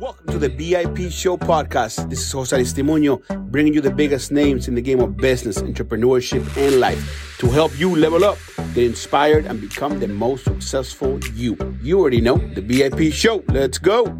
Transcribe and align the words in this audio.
Welcome 0.00 0.28
to 0.28 0.38
the 0.38 0.48
VIP 0.48 1.12
Show 1.12 1.36
podcast. 1.36 2.08
This 2.08 2.20
is 2.20 2.32
Jose 2.32 2.56
Aristimuño 2.56 3.20
bringing 3.50 3.74
you 3.74 3.82
the 3.82 3.90
biggest 3.90 4.32
names 4.32 4.66
in 4.66 4.74
the 4.74 4.80
game 4.80 4.98
of 4.98 5.18
business, 5.18 5.60
entrepreneurship, 5.60 6.40
and 6.56 6.80
life 6.80 7.36
to 7.38 7.50
help 7.50 7.78
you 7.78 7.94
level 7.94 8.24
up, 8.24 8.38
get 8.72 8.84
inspired, 8.84 9.44
and 9.44 9.60
become 9.60 10.00
the 10.00 10.08
most 10.08 10.44
successful 10.44 11.20
you. 11.34 11.54
You 11.82 12.00
already 12.00 12.22
know 12.22 12.38
the 12.38 12.62
VIP 12.62 13.12
Show. 13.12 13.44
Let's 13.48 13.76
go. 13.76 14.18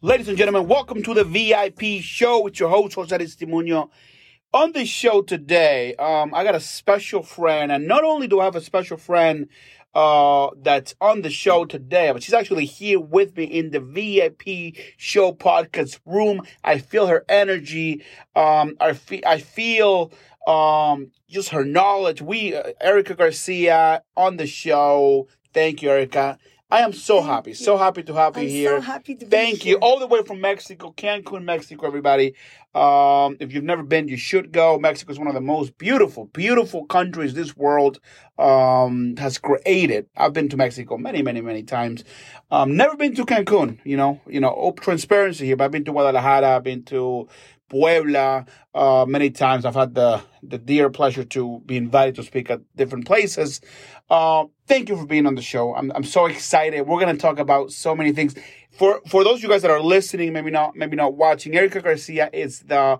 Ladies 0.00 0.28
and 0.28 0.38
gentlemen, 0.38 0.68
welcome 0.68 1.02
to 1.02 1.12
the 1.12 1.24
VIP 1.24 2.02
Show 2.02 2.44
with 2.44 2.58
your 2.58 2.70
host, 2.70 2.94
Jose 2.94 3.14
Aristimuño. 3.14 3.90
On 4.54 4.72
the 4.72 4.86
show 4.86 5.20
today, 5.20 5.94
um, 5.96 6.32
I 6.32 6.42
got 6.42 6.54
a 6.54 6.60
special 6.60 7.22
friend, 7.22 7.70
and 7.70 7.86
not 7.86 8.02
only 8.02 8.26
do 8.26 8.40
I 8.40 8.44
have 8.44 8.56
a 8.56 8.62
special 8.62 8.96
friend 8.96 9.48
uh, 9.98 10.50
that's 10.62 10.94
on 11.00 11.22
the 11.22 11.30
show 11.30 11.64
today, 11.64 12.10
but 12.12 12.22
she's 12.22 12.32
actually 12.34 12.66
here 12.66 13.00
with 13.00 13.36
me 13.36 13.42
in 13.44 13.70
the 13.70 13.80
VIP 13.80 14.76
show 14.96 15.32
podcast 15.32 15.98
room. 16.06 16.42
I 16.62 16.78
feel 16.78 17.08
her 17.08 17.24
energy. 17.28 18.04
Um, 18.36 18.76
I, 18.80 18.96
I 19.26 19.38
feel 19.38 20.12
um, 20.46 21.10
just 21.28 21.48
her 21.48 21.64
knowledge. 21.64 22.22
We, 22.22 22.54
uh, 22.54 22.72
Erika 22.80 23.14
Garcia 23.16 24.02
on 24.16 24.36
the 24.36 24.46
show. 24.46 25.26
Thank 25.52 25.82
you, 25.82 25.90
Erika. 25.90 26.38
I 26.70 26.80
am 26.80 26.92
so 26.92 27.22
Thank 27.22 27.26
happy, 27.26 27.54
you. 27.54 27.54
so 27.54 27.78
happy 27.78 28.04
to 28.04 28.14
have 28.14 28.36
you 28.36 28.42
I'm 28.44 28.48
here. 28.48 28.78
so 28.80 28.82
happy 28.82 29.16
to 29.16 29.26
be 29.26 29.30
Thank 29.30 29.64
you, 29.64 29.72
here. 29.72 29.78
all 29.80 30.00
the 30.00 30.06
way 30.06 30.22
from 30.22 30.42
Mexico, 30.42 30.92
Cancun, 30.98 31.44
Mexico, 31.44 31.86
everybody. 31.86 32.34
Um, 32.74 33.38
if 33.40 33.54
you've 33.54 33.64
never 33.64 33.82
been, 33.84 34.08
you 34.08 34.18
should 34.18 34.52
go. 34.52 34.78
Mexico 34.78 35.12
is 35.12 35.18
one 35.18 35.28
of 35.28 35.34
the 35.34 35.40
most 35.40 35.78
beautiful, 35.78 36.26
beautiful 36.26 36.86
countries 36.86 37.34
this 37.34 37.56
world 37.56 38.00
um, 38.38 39.16
has 39.18 39.38
created. 39.38 40.08
I've 40.16 40.34
been 40.34 40.50
to 40.50 40.58
Mexico 40.58 40.98
many, 40.98 41.22
many, 41.22 41.40
many 41.40 41.64
times. 41.64 42.04
Um, 42.50 42.76
never 42.76 42.96
been 42.96 43.14
to 43.16 43.24
Cancun. 43.26 43.80
You 43.84 43.96
know, 43.96 44.20
you 44.28 44.40
know, 44.40 44.54
open 44.54 44.84
transparency 44.84 45.46
here. 45.46 45.56
But 45.56 45.66
I've 45.66 45.72
been 45.72 45.86
to 45.86 45.92
Guadalajara. 45.92 46.56
I've 46.56 46.64
been 46.64 46.84
to 46.84 47.28
Puebla 47.68 48.46
uh, 48.74 49.04
many 49.08 49.30
times. 49.30 49.64
I've 49.64 49.74
had 49.74 49.94
the 49.94 50.22
the 50.42 50.58
dear 50.58 50.90
pleasure 50.90 51.24
to 51.24 51.62
be 51.66 51.76
invited 51.76 52.14
to 52.16 52.22
speak 52.22 52.50
at 52.50 52.60
different 52.76 53.06
places. 53.06 53.60
Uh, 54.08 54.44
thank 54.66 54.88
you 54.88 54.96
for 54.96 55.06
being 55.06 55.26
on 55.26 55.34
the 55.34 55.42
show. 55.42 55.74
I'm 55.74 55.92
I'm 55.94 56.04
so 56.04 56.26
excited. 56.26 56.82
We're 56.86 57.00
gonna 57.00 57.16
talk 57.16 57.38
about 57.38 57.70
so 57.72 57.94
many 57.94 58.12
things. 58.12 58.34
For 58.70 59.00
for 59.08 59.24
those 59.24 59.38
of 59.38 59.42
you 59.42 59.48
guys 59.48 59.62
that 59.62 59.70
are 59.70 59.82
listening, 59.82 60.32
maybe 60.32 60.50
not 60.50 60.76
maybe 60.76 60.96
not 60.96 61.14
watching, 61.14 61.54
Erika 61.54 61.80
Garcia 61.80 62.30
is 62.32 62.60
the 62.60 62.98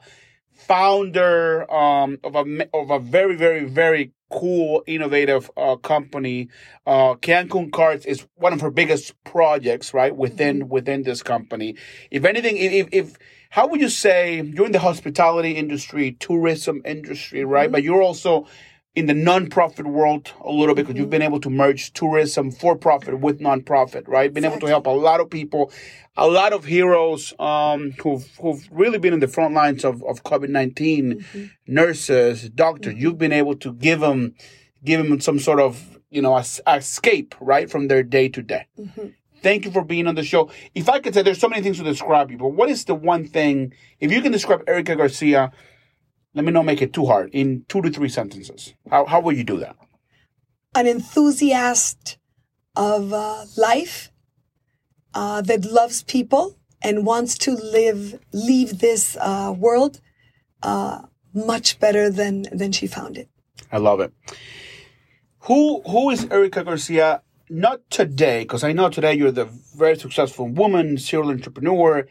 founder 0.53 1.71
um, 1.73 2.19
of 2.25 2.35
a 2.35 2.69
of 2.75 2.91
a 2.91 2.99
very 2.99 3.37
very 3.37 3.65
very 3.65 4.13
cool 4.31 4.83
innovative 4.87 5.51
uh, 5.57 5.77
company. 5.77 6.49
Uh, 6.87 7.15
Cancun 7.15 7.73
Cards 7.73 8.05
is 8.05 8.27
one 8.35 8.53
of 8.53 8.61
her 8.61 8.71
biggest 8.71 9.15
projects, 9.25 9.95
right 9.95 10.15
within 10.15 10.69
within 10.69 11.03
this 11.03 11.23
company. 11.23 11.77
If 12.11 12.25
anything, 12.25 12.57
if 12.57 12.89
if 12.93 13.17
how 13.51 13.67
would 13.69 13.81
you 13.81 13.89
say 13.89 14.43
you're 14.43 14.67
in 14.67 14.73
the 14.73 14.79
hospitality 14.79 15.53
industry, 15.53 16.13
tourism 16.13 16.83
industry, 16.85 17.45
right? 17.45 17.67
Mm-hmm. 17.67 17.73
But 17.73 17.83
you're 17.83 18.03
also 18.03 18.47
in 18.95 19.07
the 19.07 19.15
nonprofit 19.15 19.87
world 19.87 20.33
a 20.41 20.51
little 20.51 20.75
bit 20.75 20.87
because 20.87 20.99
you've 20.99 21.05
mm-hmm. 21.05 21.11
been 21.11 21.23
able 21.23 21.41
to 21.41 21.51
merge 21.51 21.93
tourism 21.93 22.51
for 22.51 22.77
profit 22.77 23.21
with 23.21 23.41
nonprofit, 23.41 24.09
right? 24.09 24.33
Been 24.33 24.45
able 24.45 24.59
to 24.59 24.67
help 24.67 24.87
a 24.87 24.91
lot 24.91 25.21
of 25.21 25.31
people, 25.31 25.71
a 26.17 26.27
lot 26.27 26.53
of 26.53 26.65
heroes 26.65 27.33
um, 27.39 27.93
who've 27.93 28.27
who've 28.41 28.69
really 28.71 28.99
been 28.99 29.15
in 29.15 29.21
the 29.21 29.29
front 29.29 29.55
lines 29.55 29.85
of, 29.85 30.03
of 30.03 30.25
COVID 30.25 30.49
19 30.49 31.21
mm-hmm. 31.21 31.45
nurses, 31.67 32.51
doctors. 32.51 32.95
You've 32.97 33.19
been 33.19 33.33
able 33.33 33.55
to 33.57 33.73
give 33.73 34.01
them 34.01 34.35
give 34.85 35.07
them 35.07 35.21
some 35.21 35.39
sort 35.39 35.61
of 35.61 36.01
you 36.11 36.21
know 36.21 36.37
es- 36.37 36.61
escape 36.67 37.35
right 37.41 37.71
from 37.71 37.89
their 37.89 38.03
day 38.03 38.29
to 38.29 38.43
day. 38.43 38.67
Thank 39.43 39.65
you 39.65 39.71
for 39.71 39.85
being 39.85 40.07
on 40.07 40.15
the 40.15 40.25
show. 40.25 40.51
If 40.75 40.89
I 40.89 41.01
could 41.01 41.15
say, 41.15 41.23
there's 41.23 41.41
so 41.41 41.49
many 41.49 41.63
things 41.63 41.79
to 41.79 41.85
describe 41.85 42.31
you, 42.31 42.39
but 42.39 42.49
what 42.49 42.69
is 42.69 42.85
the 42.85 42.95
one 42.95 43.27
thing, 43.27 43.73
if 44.01 44.11
you 44.11 44.21
can 44.21 44.33
describe 44.33 44.63
Erika 44.67 44.97
Garcia, 44.97 45.53
let 46.35 46.45
me 46.45 46.53
not 46.53 46.65
make 46.65 46.83
it 46.83 46.93
too 46.93 47.07
hard, 47.07 47.31
in 47.33 47.65
two 47.69 47.83
to 47.83 47.91
three 47.91 48.09
sentences, 48.09 48.75
how, 48.91 49.05
how 49.07 49.21
will 49.21 49.33
you 49.33 49.45
do 49.45 49.59
that? 49.59 49.77
An 50.75 50.87
enthusiast 50.87 52.19
of 52.77 53.13
uh, 53.13 53.45
life 53.57 54.11
uh, 55.15 55.41
that 55.43 55.65
loves 55.65 56.03
people 56.03 56.59
and 56.83 57.07
wants 57.07 57.37
to 57.39 57.53
live, 57.53 58.21
leave 58.33 58.79
this 58.79 59.17
uh, 59.21 59.55
world 59.57 60.01
uh, 60.63 61.03
much 61.35 61.79
better 61.79 62.11
than 62.11 62.43
than 62.53 62.73
she 62.73 62.87
found 62.87 63.17
it. 63.17 63.29
I 63.71 63.79
love 63.79 64.01
it. 64.01 64.13
Who 65.41 65.83
Who 65.83 66.11
is 66.11 66.27
Erika 66.31 66.65
Garcia? 66.65 67.23
Not 67.51 67.81
today, 67.91 68.43
because 68.43 68.63
I 68.63 68.73
know 68.73 68.91
today 68.91 69.15
you're 69.15 69.31
the 69.31 69.49
very 69.77 69.97
successful 69.97 70.47
woman, 70.49 70.99
serial 70.99 71.31
entrepreneur, 71.31 72.07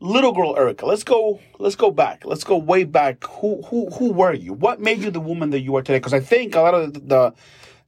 little 0.00 0.32
girl 0.32 0.56
Erika. 0.56 0.86
Let's 0.86 1.04
go. 1.04 1.40
Let's 1.58 1.76
go 1.76 1.90
back. 1.90 2.24
Let's 2.24 2.44
go 2.44 2.56
way 2.56 2.84
back. 2.84 3.24
Who 3.24 3.62
Who 3.62 3.90
Who 3.90 4.12
were 4.12 4.32
you? 4.32 4.52
What 4.52 4.80
made 4.80 4.98
you 4.98 5.10
the 5.10 5.20
woman 5.20 5.50
that 5.50 5.60
you 5.60 5.76
are 5.76 5.82
today? 5.82 5.98
Because 5.98 6.14
I 6.14 6.20
think 6.20 6.54
a 6.54 6.60
lot 6.60 6.74
of 6.74 6.94
the, 6.94 7.00
the 7.00 7.34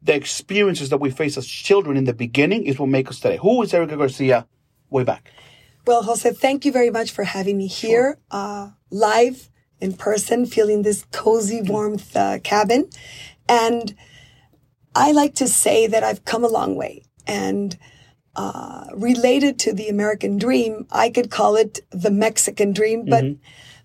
the 0.02 0.14
experiences 0.14 0.88
that 0.90 0.98
we 0.98 1.10
face 1.10 1.36
as 1.36 1.46
children 1.46 1.96
in 1.96 2.04
the 2.04 2.14
beginning 2.14 2.64
is 2.64 2.78
what 2.78 2.88
make 2.88 3.08
us 3.08 3.20
today. 3.20 3.38
Who 3.38 3.62
is 3.62 3.74
Erika 3.74 3.96
Garcia? 3.96 4.46
Way 4.88 5.04
back. 5.04 5.30
Well, 5.86 6.02
Jose, 6.02 6.32
thank 6.32 6.64
you 6.64 6.72
very 6.72 6.90
much 6.90 7.10
for 7.10 7.24
having 7.24 7.58
me 7.58 7.66
here 7.66 8.18
uh, 8.30 8.70
live 8.90 9.50
in 9.80 9.94
person, 9.94 10.46
feeling 10.46 10.82
this 10.82 11.04
cozy 11.10 11.62
warmth 11.62 12.16
uh, 12.16 12.38
cabin. 12.40 12.88
And 13.48 13.94
I 14.94 15.12
like 15.12 15.34
to 15.36 15.48
say 15.48 15.86
that 15.86 16.02
I've 16.02 16.24
come 16.24 16.44
a 16.44 16.48
long 16.48 16.76
way. 16.76 17.02
And 17.26 17.76
uh, 18.36 18.86
related 18.94 19.58
to 19.60 19.72
the 19.72 19.88
American 19.88 20.38
dream, 20.38 20.86
I 20.90 21.10
could 21.10 21.30
call 21.30 21.56
it 21.56 21.80
the 21.90 22.10
Mexican 22.10 22.72
dream. 22.72 23.04
But 23.04 23.24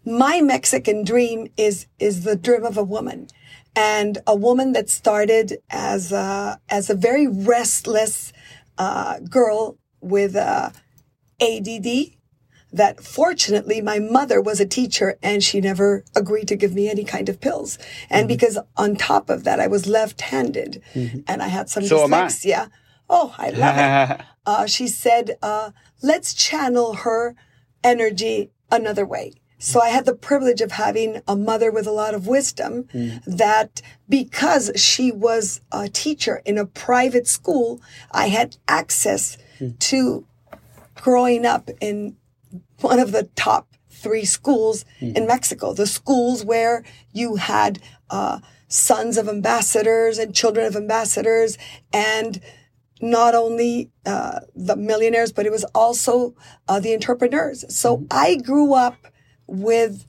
my 0.06 0.42
Mexican 0.42 1.04
dream 1.04 1.48
is 1.58 1.88
is 2.00 2.24
the 2.24 2.36
dream 2.36 2.64
of 2.64 2.78
a 2.78 2.84
woman, 2.84 3.28
and 3.76 4.20
a 4.28 4.36
woman 4.36 4.74
that 4.74 4.90
started 4.90 5.58
as 5.70 6.12
a 6.12 6.60
as 6.70 6.90
a 6.90 6.96
very 6.96 7.28
restless 7.28 8.32
uh, 8.78 9.20
girl 9.20 9.78
with 10.02 10.36
uh, 10.36 10.70
ADD. 11.42 11.88
That 12.76 13.02
fortunately, 13.02 13.82
my 13.82 14.00
mother 14.00 14.40
was 14.42 14.60
a 14.60 14.66
teacher 14.66 15.18
and 15.24 15.44
she 15.44 15.62
never 15.62 16.04
agreed 16.16 16.48
to 16.50 16.56
give 16.56 16.74
me 16.74 16.90
any 16.90 17.04
kind 17.04 17.30
of 17.30 17.40
pills. 17.40 17.78
And 18.10 18.28
because 18.28 18.58
on 18.76 18.96
top 18.96 19.30
of 19.30 19.44
that, 19.46 19.60
I 19.60 19.68
was 19.68 19.88
left-handed 19.88 20.82
and 20.94 21.42
I 21.42 21.48
had 21.48 21.70
some 21.70 21.84
So 21.84 22.08
dyslexia. 22.08 22.70
Oh, 23.10 23.34
I 23.38 23.50
love 23.50 23.78
it 24.20 24.26
uh, 24.46 24.66
she 24.66 24.88
said, 24.88 25.38
uh, 25.42 25.72
let's 26.02 26.34
channel 26.34 26.94
her 27.06 27.36
energy 27.84 28.52
another 28.72 29.06
way. 29.06 29.34
So 29.58 29.82
I 29.82 29.90
had 29.90 30.06
the 30.06 30.14
privilege 30.14 30.62
of 30.62 30.74
having 30.74 31.22
a 31.28 31.36
mother 31.36 31.72
with 31.72 31.88
a 31.88 31.92
lot 31.92 32.14
of 32.14 32.28
wisdom 32.28 32.88
that 33.26 33.82
because 34.08 34.72
she 34.76 35.12
was 35.12 35.62
a 35.72 35.88
teacher 35.88 36.42
in 36.46 36.58
a 36.58 36.66
private 36.66 37.26
school, 37.28 37.82
I 38.12 38.28
had 38.28 38.58
access 38.68 39.38
to 39.80 40.28
growing 40.96 41.46
up 41.46 41.70
in 41.82 42.18
one 42.82 43.00
of 43.00 43.12
the 43.12 43.24
top 43.36 43.68
three 43.90 44.26
schools 44.26 44.86
in 45.16 45.26
Mexico, 45.26 45.74
the 45.74 45.88
schools 45.88 46.44
where 46.44 46.84
you 47.14 47.38
had 47.38 47.80
uh, 48.10 48.40
sons 48.68 49.18
of 49.18 49.28
ambassadors 49.30 50.18
and 50.18 50.36
children 50.36 50.66
of 50.66 50.76
ambassadors, 50.76 51.58
and 51.94 52.42
not 53.02 53.36
only 53.36 53.92
uh, 54.06 54.40
the 54.56 54.76
millionaires, 54.76 55.32
but 55.32 55.46
it 55.46 55.52
was 55.52 55.66
also 55.74 56.36
uh, 56.68 56.80
the 56.80 56.94
entrepreneurs. 56.94 57.66
So 57.76 58.06
I 58.12 58.36
grew 58.36 58.74
up 58.74 58.98
with 59.48 60.06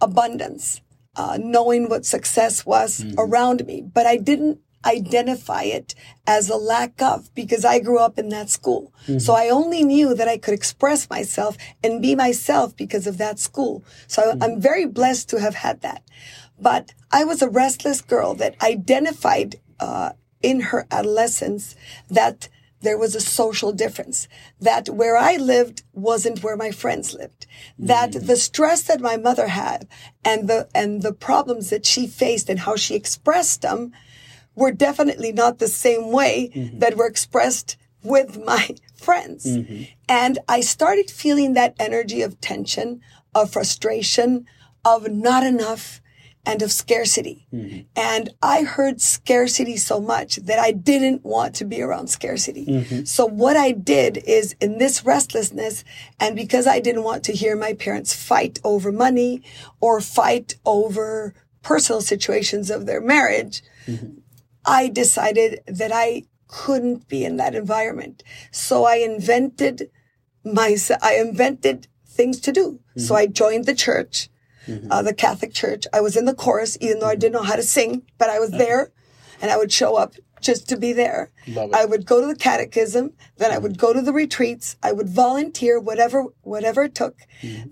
abundance, 0.00 0.80
uh, 1.16 1.38
knowing 1.40 1.88
what 1.88 2.04
success 2.04 2.64
was 2.66 3.04
around 3.18 3.66
me, 3.66 3.82
but 3.82 4.06
I 4.06 4.16
didn't 4.16 4.60
identify 4.84 5.62
it 5.62 5.94
as 6.26 6.48
a 6.48 6.56
lack 6.56 7.00
of 7.02 7.34
because 7.34 7.64
I 7.64 7.78
grew 7.80 7.98
up 7.98 8.18
in 8.18 8.28
that 8.30 8.50
school. 8.50 8.92
So 9.06 9.12
mm-hmm. 9.12 9.30
I 9.32 9.48
only 9.48 9.84
knew 9.84 10.14
that 10.14 10.28
I 10.28 10.38
could 10.38 10.54
express 10.54 11.10
myself 11.10 11.56
and 11.82 12.02
be 12.02 12.14
myself 12.14 12.76
because 12.76 13.06
of 13.06 13.18
that 13.18 13.38
school. 13.38 13.84
So 14.06 14.30
I'm 14.30 14.38
mm-hmm. 14.38 14.60
very 14.60 14.86
blessed 14.86 15.28
to 15.30 15.40
have 15.40 15.54
had 15.54 15.80
that. 15.82 16.02
But 16.58 16.94
I 17.10 17.24
was 17.24 17.42
a 17.42 17.50
restless 17.50 18.00
girl 18.00 18.34
that 18.34 18.60
identified 18.62 19.56
uh, 19.80 20.12
in 20.42 20.60
her 20.60 20.86
adolescence 20.90 21.74
that 22.08 22.48
there 22.80 22.98
was 22.98 23.14
a 23.14 23.20
social 23.20 23.72
difference. 23.72 24.28
That 24.60 24.88
where 24.88 25.16
I 25.16 25.36
lived 25.36 25.82
wasn't 25.92 26.42
where 26.42 26.56
my 26.56 26.70
friends 26.70 27.14
lived. 27.14 27.46
That 27.78 28.10
mm-hmm. 28.10 28.26
the 28.26 28.36
stress 28.36 28.82
that 28.82 29.00
my 29.00 29.16
mother 29.16 29.48
had 29.48 29.88
and 30.24 30.48
the 30.48 30.68
and 30.74 31.02
the 31.02 31.12
problems 31.12 31.70
that 31.70 31.86
she 31.86 32.06
faced 32.06 32.48
and 32.48 32.60
how 32.60 32.76
she 32.76 32.94
expressed 32.94 33.62
them 33.62 33.92
were 34.54 34.72
definitely 34.72 35.32
not 35.32 35.58
the 35.58 35.68
same 35.68 36.12
way 36.12 36.50
mm-hmm. 36.54 36.78
that 36.78 36.96
were 36.96 37.06
expressed 37.06 37.76
with 38.02 38.42
my 38.44 38.70
friends. 38.94 39.44
Mm-hmm. 39.46 39.84
And 40.08 40.38
I 40.48 40.60
started 40.60 41.10
feeling 41.10 41.54
that 41.54 41.74
energy 41.78 42.22
of 42.22 42.40
tension, 42.40 43.00
of 43.34 43.50
frustration, 43.52 44.46
of 44.84 45.08
not 45.10 45.42
enough. 45.44 46.00
and 46.46 46.60
of 46.60 46.70
scarcity. 46.70 47.46
Mm-hmm. 47.54 47.80
And 47.96 48.28
I 48.42 48.64
heard 48.64 49.00
scarcity 49.00 49.78
so 49.78 49.98
much 49.98 50.36
that 50.36 50.58
I 50.58 50.72
didn't 50.72 51.24
want 51.24 51.54
to 51.54 51.64
be 51.64 51.80
around 51.80 52.08
scarcity. 52.08 52.64
So 53.06 53.24
what 53.24 53.56
I 53.56 53.72
did 53.72 54.18
is 54.26 54.54
in 54.60 54.76
this 54.76 55.06
restlessness, 55.06 55.84
and 56.20 56.36
because 56.36 56.66
I 56.66 56.80
didn't 56.80 57.02
want 57.02 57.24
to 57.24 57.32
hear 57.32 57.56
my 57.56 57.72
parents 57.72 58.12
fight 58.12 58.60
over 58.62 58.92
money 58.92 59.42
or 59.80 60.02
fight 60.02 60.56
over 60.66 61.32
personal 61.62 62.02
situations 62.02 62.70
of 62.70 62.84
their 62.84 63.00
marriage, 63.00 63.62
I 64.64 64.88
decided 64.88 65.60
that 65.66 65.92
I 65.92 66.24
couldn't 66.48 67.08
be 67.08 67.24
in 67.24 67.36
that 67.38 67.54
environment. 67.54 68.22
So 68.50 68.84
I 68.84 68.96
invented 68.96 69.90
my, 70.44 70.76
I 71.02 71.14
invented 71.16 71.88
things 72.06 72.40
to 72.40 72.52
do. 72.52 72.80
So 72.96 73.14
I 73.16 73.26
joined 73.26 73.64
the 73.66 73.74
church, 73.74 74.28
uh, 74.90 75.02
the 75.02 75.14
Catholic 75.14 75.52
church. 75.52 75.86
I 75.92 76.00
was 76.00 76.16
in 76.16 76.24
the 76.26 76.34
chorus, 76.34 76.78
even 76.80 77.00
though 77.00 77.08
I 77.08 77.16
didn't 77.16 77.32
know 77.34 77.42
how 77.42 77.56
to 77.56 77.62
sing, 77.62 78.02
but 78.18 78.30
I 78.30 78.38
was 78.38 78.50
there 78.52 78.92
and 79.42 79.50
I 79.50 79.56
would 79.56 79.72
show 79.72 79.96
up 79.96 80.14
just 80.40 80.68
to 80.68 80.76
be 80.76 80.92
there. 80.92 81.32
I 81.74 81.84
would 81.86 82.04
go 82.06 82.20
to 82.20 82.26
the 82.26 82.36
catechism, 82.36 83.14
then 83.38 83.50
I 83.50 83.58
would 83.58 83.78
go 83.78 83.92
to 83.92 84.00
the 84.02 84.12
retreats, 84.12 84.76
I 84.82 84.92
would 84.92 85.08
volunteer, 85.08 85.80
whatever, 85.80 86.26
whatever 86.42 86.84
it 86.84 86.94
took. 86.94 87.16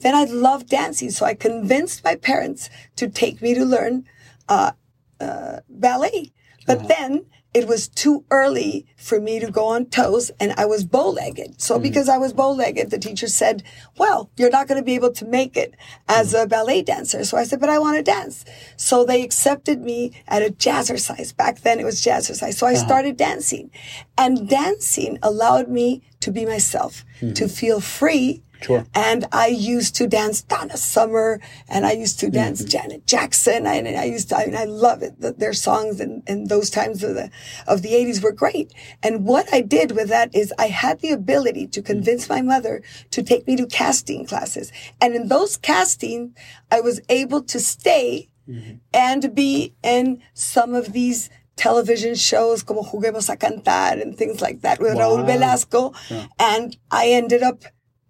Then 0.01 0.15
I 0.15 0.25
loved 0.25 0.69
dancing. 0.71 1.11
So 1.11 1.25
I 1.27 1.35
convinced 1.35 2.03
my 2.03 2.17
parents 2.17 2.69
to 2.97 3.09
take 3.09 3.41
me 3.43 3.55
to 3.55 3.65
learn, 3.65 4.05
uh, 4.49 4.73
uh, 5.21 5.61
ballet. 5.69 6.33
But 6.67 6.89
then 6.89 7.27
it 7.55 7.69
was 7.69 7.89
too 7.89 8.25
early 8.31 8.87
for 8.97 9.21
me 9.21 9.39
to 9.39 9.51
go 9.51 9.67
on 9.67 9.85
toes 9.87 10.31
and 10.41 10.53
I 10.53 10.65
was 10.65 10.85
bow-legged. 10.85 11.61
So 11.61 11.79
mm. 11.79 11.83
because 11.83 12.09
I 12.09 12.17
was 12.17 12.33
bow-legged, 12.33 12.91
the 12.91 12.99
teacher 12.99 13.29
said, 13.29 13.63
well, 13.99 14.31
you're 14.39 14.51
not 14.51 14.69
going 14.69 14.81
to 14.81 14.85
be 14.85 14.95
able 14.95 15.13
to 15.13 15.27
make 15.27 15.57
it 15.57 15.75
as 16.09 16.33
mm. 16.33 16.43
a 16.43 16.47
ballet 16.47 16.83
dancer. 16.83 17.25
So 17.25 17.37
I 17.37 17.45
said, 17.45 17.61
but 17.61 17.69
I 17.69 17.79
want 17.79 17.99
to 17.99 18.03
dance. 18.03 18.47
So 18.77 19.05
they 19.05 19.23
accepted 19.23 19.83
me 19.83 20.13
at 20.27 20.43
a 20.43 20.51
jazzercise. 20.51 21.37
Back 21.37 21.61
then 21.61 21.79
it 21.79 21.85
was 21.85 22.01
jazzercise. 22.01 22.55
So 22.55 22.67
I 22.67 22.73
uh-huh. 22.73 22.85
started 22.87 23.17
dancing 23.19 23.71
and 24.17 24.49
dancing 24.49 25.19
allowed 25.23 25.69
me 25.69 26.03
to 26.21 26.31
be 26.31 26.47
myself, 26.47 27.05
to 27.21 27.27
mm-hmm. 27.27 27.47
feel 27.49 27.81
free. 27.81 28.43
Sure. 28.63 28.87
And 28.95 29.27
I 29.33 29.49
used 29.49 29.97
to 29.97 30.07
dance 30.07 30.43
Donna 30.43 30.77
Summer 30.77 31.41
and 31.69 31.85
I 31.85 31.93
used 31.93 32.21
to 32.21 32.27
mm-hmm. 32.27 32.35
dance 32.35 32.65
Janet 32.65 33.07
Jackson. 33.07 33.67
And 33.67 33.89
I 33.89 34.05
used 34.05 34.29
to, 34.31 34.37
I 34.37 34.47
mean, 34.47 34.57
I 34.57 34.65
love 34.65 35.03
it. 35.03 35.21
The- 35.21 35.33
Their 35.33 35.53
songs 35.53 36.01
and, 36.01 36.23
and 36.27 36.49
those 36.49 36.71
times 36.71 37.03
of 37.03 37.15
the, 37.15 37.31
of 37.67 37.83
the 37.83 37.95
eighties 37.95 38.23
were 38.23 38.33
great. 38.33 38.73
And 39.03 39.25
what 39.25 39.53
I 39.53 39.61
did 39.61 39.93
with 39.93 40.09
that 40.09 40.35
is 40.35 40.53
I 40.59 40.69
had 40.69 41.01
the 41.01 41.11
ability 41.11 41.67
to 41.69 41.81
mm-hmm. 41.81 41.87
convince 41.87 42.29
my 42.29 42.43
mother 42.43 42.83
to 43.11 43.23
take 43.23 43.47
me 43.47 43.57
to 43.57 43.67
casting 43.67 44.27
classes. 44.27 44.73
And 45.01 45.15
in 45.15 45.29
those 45.29 45.57
casting, 45.57 46.37
I 46.71 46.81
was 46.81 47.01
able 47.09 47.43
to 47.43 47.59
stay 47.61 48.31
mm-hmm. 48.49 48.77
and 48.95 49.35
be 49.35 49.75
in 49.83 50.23
some 50.35 50.75
of 50.75 50.93
these 50.93 51.31
television 51.55 52.15
shows 52.15 52.63
como 52.63 52.83
Juguemos 52.83 53.29
a 53.29 53.37
Cantar 53.37 54.01
and 54.01 54.17
things 54.17 54.41
like 54.41 54.63
that 54.63 54.81
with 54.81 54.95
Raúl 54.95 55.19
Wow. 55.19 55.27
Velasco. 55.27 55.95
And 56.39 56.77
I 56.91 57.09
ended 57.09 57.43
up 57.43 57.65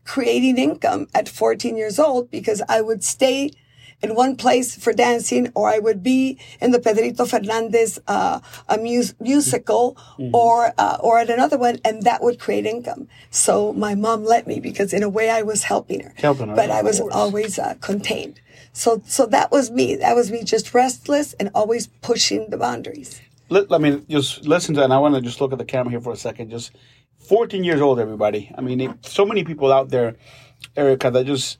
creating 0.04 0.58
income 0.58 1.06
at 1.14 1.28
14 1.28 1.76
years 1.76 1.98
old 1.98 2.30
because 2.30 2.62
I 2.68 2.80
would 2.80 3.04
stay 3.04 3.50
in 4.02 4.14
one 4.16 4.34
place 4.34 4.74
for 4.76 4.92
dancing 4.92 5.50
or 5.54 5.68
I 5.68 5.78
would 5.78 6.02
be 6.02 6.36
in 6.60 6.72
the 6.72 6.80
Pedrito 6.80 7.24
Fernandez 7.24 8.00
uh, 8.08 8.40
a 8.68 8.76
mus- 8.78 9.14
musical 9.20 9.96
or 10.32 10.72
uh, 10.76 10.96
or 11.00 11.18
at 11.18 11.30
another 11.30 11.56
one 11.56 11.78
and 11.84 12.02
that 12.02 12.22
would 12.22 12.40
create 12.40 12.66
income. 12.66 13.06
So 13.30 13.72
my 13.72 13.94
mom 13.94 14.24
let 14.24 14.46
me 14.46 14.58
because 14.58 14.92
in 14.92 15.02
a 15.04 15.08
way 15.08 15.30
I 15.30 15.42
was 15.42 15.62
helping 15.64 16.00
her. 16.00 16.12
Helping 16.16 16.48
her, 16.48 16.56
But 16.56 16.70
I 16.70 16.82
was 16.82 16.98
course. 16.98 17.14
always 17.14 17.58
uh, 17.58 17.74
contained. 17.80 18.40
So 18.72 19.02
so 19.06 19.26
that 19.26 19.52
was 19.52 19.70
me. 19.70 19.94
That 19.94 20.16
was 20.16 20.32
me 20.32 20.42
just 20.42 20.74
restless 20.74 21.34
and 21.34 21.50
always 21.54 21.86
pushing 21.86 22.50
the 22.50 22.56
boundaries. 22.56 23.20
Let, 23.50 23.70
I 23.70 23.78
mean, 23.78 24.04
just 24.08 24.46
listen 24.46 24.74
to. 24.76 24.82
And 24.82 24.92
I 24.92 24.98
want 24.98 25.14
to 25.14 25.20
just 25.20 25.40
look 25.40 25.52
at 25.52 25.58
the 25.58 25.64
camera 25.64 25.90
here 25.90 26.00
for 26.00 26.12
a 26.12 26.16
second. 26.16 26.50
Just 26.50 26.72
14 27.28 27.64
years 27.64 27.80
old, 27.80 28.00
everybody. 28.00 28.50
I 28.56 28.60
mean, 28.60 28.80
it- 28.80 29.06
so 29.06 29.24
many 29.24 29.44
people 29.44 29.72
out 29.72 29.90
there, 29.90 30.16
Erika, 30.76 31.10
that 31.10 31.26
just, 31.26 31.58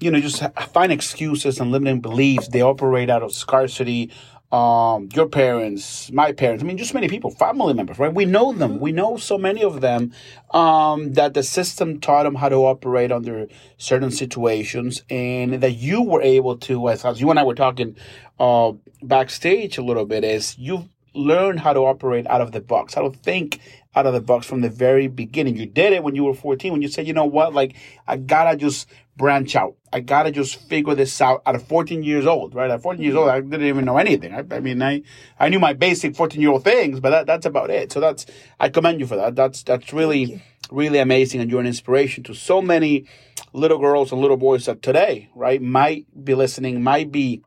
you 0.00 0.10
know, 0.10 0.20
just 0.20 0.42
find 0.72 0.92
excuses 0.92 1.60
and 1.60 1.72
limiting 1.72 2.00
beliefs. 2.00 2.48
They 2.48 2.62
operate 2.62 3.10
out 3.10 3.22
of 3.22 3.32
scarcity. 3.32 4.10
Um, 4.52 5.08
your 5.14 5.28
parents, 5.28 6.10
my 6.12 6.32
parents. 6.32 6.64
I 6.64 6.66
mean, 6.66 6.76
just 6.78 6.92
many 6.94 7.08
people, 7.08 7.30
family 7.30 7.72
members, 7.74 7.98
right? 8.00 8.12
We 8.12 8.24
know 8.24 8.52
them. 8.52 8.80
We 8.80 8.92
know 8.92 9.16
so 9.16 9.38
many 9.38 9.62
of 9.62 9.80
them 9.80 10.12
um, 10.52 11.12
that 11.14 11.34
the 11.34 11.42
system 11.44 12.00
taught 12.00 12.24
them 12.24 12.34
how 12.34 12.48
to 12.48 12.56
operate 12.56 13.12
under 13.12 13.46
certain 13.78 14.10
situations, 14.10 15.04
and 15.08 15.54
that 15.62 15.72
you 15.72 16.02
were 16.02 16.22
able 16.22 16.56
to, 16.58 16.88
as, 16.88 17.04
as 17.04 17.20
you 17.20 17.30
and 17.30 17.38
I 17.38 17.44
were 17.44 17.54
talking 17.54 17.96
uh, 18.40 18.72
backstage 19.02 19.78
a 19.78 19.82
little 19.82 20.04
bit, 20.06 20.24
is 20.24 20.58
you've 20.58 20.88
learn 21.14 21.58
how 21.58 21.72
to 21.72 21.80
operate 21.80 22.26
out 22.28 22.40
of 22.40 22.52
the 22.52 22.60
box, 22.60 22.94
how 22.94 23.02
to 23.08 23.10
think 23.18 23.60
out 23.94 24.06
of 24.06 24.14
the 24.14 24.20
box 24.20 24.46
from 24.46 24.60
the 24.60 24.68
very 24.68 25.08
beginning. 25.08 25.56
You 25.56 25.66
did 25.66 25.92
it 25.92 26.04
when 26.04 26.14
you 26.14 26.24
were 26.24 26.34
14, 26.34 26.72
when 26.72 26.82
you 26.82 26.88
said, 26.88 27.06
you 27.06 27.12
know 27.12 27.24
what, 27.24 27.52
like, 27.52 27.74
I 28.06 28.16
gotta 28.16 28.56
just 28.56 28.88
branch 29.16 29.56
out. 29.56 29.76
I 29.92 30.00
gotta 30.00 30.30
just 30.30 30.56
figure 30.68 30.94
this 30.94 31.20
out 31.20 31.42
at 31.44 31.60
14 31.60 32.02
years 32.02 32.24
old, 32.24 32.54
right? 32.54 32.70
At 32.70 32.82
14 32.82 33.02
years 33.02 33.16
old, 33.16 33.28
I 33.28 33.40
didn't 33.40 33.66
even 33.66 33.84
know 33.84 33.96
anything. 33.96 34.32
I, 34.32 34.44
I 34.54 34.60
mean, 34.60 34.80
I, 34.80 35.02
I 35.38 35.48
knew 35.48 35.58
my 35.58 35.72
basic 35.72 36.14
14 36.14 36.40
year 36.40 36.50
old 36.50 36.62
things, 36.62 37.00
but 37.00 37.10
that, 37.10 37.26
that's 37.26 37.46
about 37.46 37.70
it. 37.70 37.90
So 37.90 37.98
that's, 37.98 38.26
I 38.60 38.68
commend 38.68 39.00
you 39.00 39.06
for 39.06 39.16
that. 39.16 39.34
That's, 39.34 39.64
that's 39.64 39.92
really, 39.92 40.40
really 40.70 41.00
amazing. 41.00 41.40
And 41.40 41.50
you're 41.50 41.60
an 41.60 41.66
inspiration 41.66 42.22
to 42.24 42.34
so 42.34 42.62
many 42.62 43.06
little 43.52 43.78
girls 43.78 44.12
and 44.12 44.20
little 44.20 44.36
boys 44.36 44.66
that 44.66 44.82
today, 44.82 45.28
right, 45.34 45.60
might 45.60 46.06
be 46.24 46.34
listening, 46.34 46.82
might 46.82 47.10
be 47.10 47.42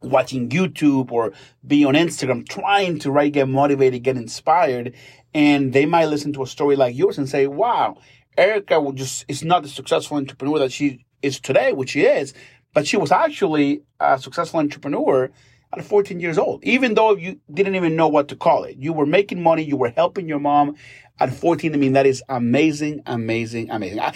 watching 0.00 0.48
YouTube 0.48 1.10
or 1.10 1.32
be 1.66 1.84
on 1.84 1.94
Instagram 1.94 2.48
trying 2.48 2.98
to 3.00 3.10
right 3.10 3.32
get 3.32 3.48
motivated, 3.48 4.02
get 4.02 4.16
inspired, 4.16 4.94
and 5.34 5.72
they 5.72 5.86
might 5.86 6.06
listen 6.06 6.32
to 6.34 6.42
a 6.42 6.46
story 6.46 6.76
like 6.76 6.96
yours 6.96 7.18
and 7.18 7.28
say, 7.28 7.46
"Wow, 7.46 7.98
Erika 8.38 8.80
will 8.80 8.92
just 8.92 9.24
is 9.28 9.44
not 9.44 9.62
the 9.62 9.68
successful 9.68 10.16
entrepreneur 10.16 10.58
that 10.60 10.72
she 10.72 11.04
is 11.22 11.40
today, 11.40 11.72
which 11.72 11.90
she 11.90 12.02
is, 12.02 12.34
but 12.72 12.86
she 12.86 12.96
was 12.96 13.12
actually 13.12 13.82
a 14.00 14.18
successful 14.18 14.60
entrepreneur." 14.60 15.30
At 15.76 15.84
14 15.84 16.20
years 16.20 16.38
old, 16.38 16.62
even 16.62 16.94
though 16.94 17.16
you 17.16 17.40
didn't 17.52 17.74
even 17.74 17.96
know 17.96 18.06
what 18.06 18.28
to 18.28 18.36
call 18.36 18.62
it, 18.62 18.76
you 18.78 18.92
were 18.92 19.06
making 19.06 19.42
money, 19.42 19.64
you 19.64 19.76
were 19.76 19.88
helping 19.88 20.28
your 20.28 20.38
mom 20.38 20.76
at 21.18 21.32
14. 21.32 21.74
I 21.74 21.78
mean, 21.78 21.94
that 21.94 22.06
is 22.06 22.22
amazing, 22.28 23.02
amazing, 23.06 23.70
amazing. 23.70 23.98
I, 23.98 24.14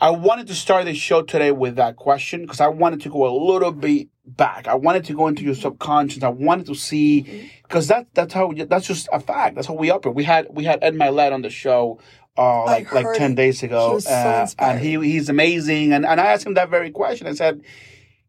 I 0.00 0.10
wanted 0.10 0.46
to 0.48 0.54
start 0.54 0.84
the 0.84 0.94
show 0.94 1.22
today 1.22 1.52
with 1.52 1.76
that 1.76 1.96
question 1.96 2.42
because 2.42 2.60
I 2.60 2.68
wanted 2.68 3.00
to 3.02 3.08
go 3.08 3.26
a 3.26 3.32
little 3.34 3.72
bit 3.72 4.08
back. 4.26 4.68
I 4.68 4.74
wanted 4.74 5.04
to 5.06 5.14
go 5.14 5.26
into 5.26 5.42
your 5.42 5.54
subconscious. 5.54 6.22
I 6.22 6.28
wanted 6.28 6.66
to 6.66 6.74
see 6.74 7.50
because 7.62 7.88
that 7.88 8.06
that's 8.12 8.34
how 8.34 8.52
that's 8.52 8.86
just 8.86 9.08
a 9.10 9.20
fact. 9.20 9.54
That's 9.54 9.68
how 9.68 9.74
we 9.74 9.90
operate. 9.90 10.14
We 10.14 10.24
had 10.24 10.48
we 10.50 10.64
had 10.64 10.80
Ed 10.82 10.94
Mylett 10.94 11.32
on 11.32 11.40
the 11.40 11.48
show 11.48 11.98
uh, 12.36 12.64
like 12.64 12.92
like 12.92 13.16
ten 13.16 13.32
it. 13.32 13.36
days 13.36 13.62
ago, 13.62 13.88
He 13.88 13.94
was 13.94 14.04
so 14.04 14.10
uh, 14.10 14.46
and 14.58 14.80
he 14.80 14.96
he's 15.00 15.30
amazing. 15.30 15.94
And 15.94 16.04
and 16.04 16.20
I 16.20 16.26
asked 16.26 16.46
him 16.46 16.54
that 16.54 16.68
very 16.68 16.90
question. 16.90 17.26
I 17.26 17.34
said. 17.34 17.62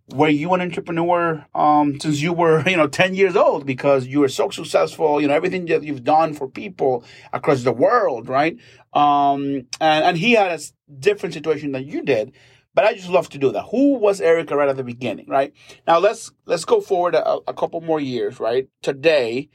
Were 0.09 0.29
you 0.29 0.53
an 0.53 0.61
entrepreneur 0.61 1.45
um, 1.53 1.99
since 1.99 2.21
you 2.21 2.31
were, 2.31 2.63
you 2.69 2.77
know, 2.77 2.87
ten 2.87 3.13
years 3.13 3.35
old? 3.35 3.65
Because 3.65 4.07
you 4.07 4.21
were 4.21 4.29
so 4.29 4.49
successful, 4.49 5.19
you 5.19 5.27
know, 5.27 5.33
everything 5.33 5.65
that 5.65 5.83
you've 5.83 6.03
done 6.03 6.33
for 6.33 6.47
people 6.47 7.03
across 7.33 7.63
the 7.63 7.73
world, 7.73 8.29
right? 8.29 8.57
Um, 8.93 9.67
and 9.81 10.03
and 10.05 10.17
he 10.17 10.33
had 10.33 10.59
a 10.59 10.63
different 10.99 11.33
situation 11.33 11.73
than 11.73 11.85
you 11.85 12.03
did, 12.03 12.33
but 12.73 12.85
I 12.85 12.93
just 12.93 13.09
love 13.09 13.27
to 13.29 13.37
do 13.37 13.51
that. 13.51 13.63
Who 13.71 13.95
was 13.95 14.21
Erika 14.21 14.55
right 14.55 14.69
at 14.69 14.77
the 14.77 14.83
beginning, 14.83 15.27
right? 15.27 15.53
Now 15.85 15.99
let's 15.99 16.31
let's 16.45 16.63
go 16.63 16.79
forward 16.79 17.15
a, 17.15 17.39
a 17.47 17.53
couple 17.53 17.81
more 17.81 17.99
years, 17.99 18.39
right? 18.39 18.69
Today, 18.81 19.49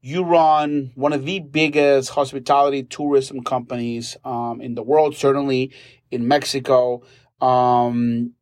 you 0.00 0.24
run 0.24 0.92
one 0.94 1.12
of 1.12 1.24
the 1.24 1.40
biggest 1.40 2.10
hospitality 2.10 2.84
tourism 2.84 3.42
companies 3.42 4.16
um, 4.24 4.60
in 4.60 4.74
the 4.74 4.82
world, 4.82 5.14
certainly 5.14 5.72
in 6.10 6.26
Mexico. 6.26 7.02
Um, 7.40 8.34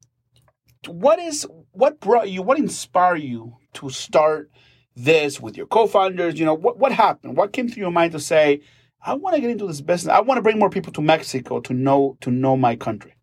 what 0.86 1.18
is 1.18 1.46
what 1.72 2.00
brought 2.00 2.30
you? 2.30 2.42
What 2.42 2.58
inspired 2.58 3.22
you 3.22 3.56
to 3.74 3.90
start 3.90 4.50
this 4.94 5.40
with 5.40 5.56
your 5.56 5.66
co-founders? 5.66 6.38
You 6.38 6.46
know, 6.46 6.54
what 6.54 6.78
what 6.78 6.92
happened? 6.92 7.36
What 7.36 7.52
came 7.52 7.68
through 7.68 7.82
your 7.82 7.90
mind 7.90 8.12
to 8.12 8.20
say, 8.20 8.60
I 9.04 9.14
want 9.14 9.34
to 9.34 9.40
get 9.40 9.50
into 9.50 9.66
this 9.66 9.80
business. 9.80 10.12
I 10.12 10.20
want 10.20 10.38
to 10.38 10.42
bring 10.42 10.58
more 10.58 10.70
people 10.70 10.92
to 10.94 11.02
Mexico 11.02 11.60
to 11.60 11.74
know 11.74 12.16
to 12.20 12.30
know 12.30 12.56
my 12.56 12.76
country. 12.76 13.14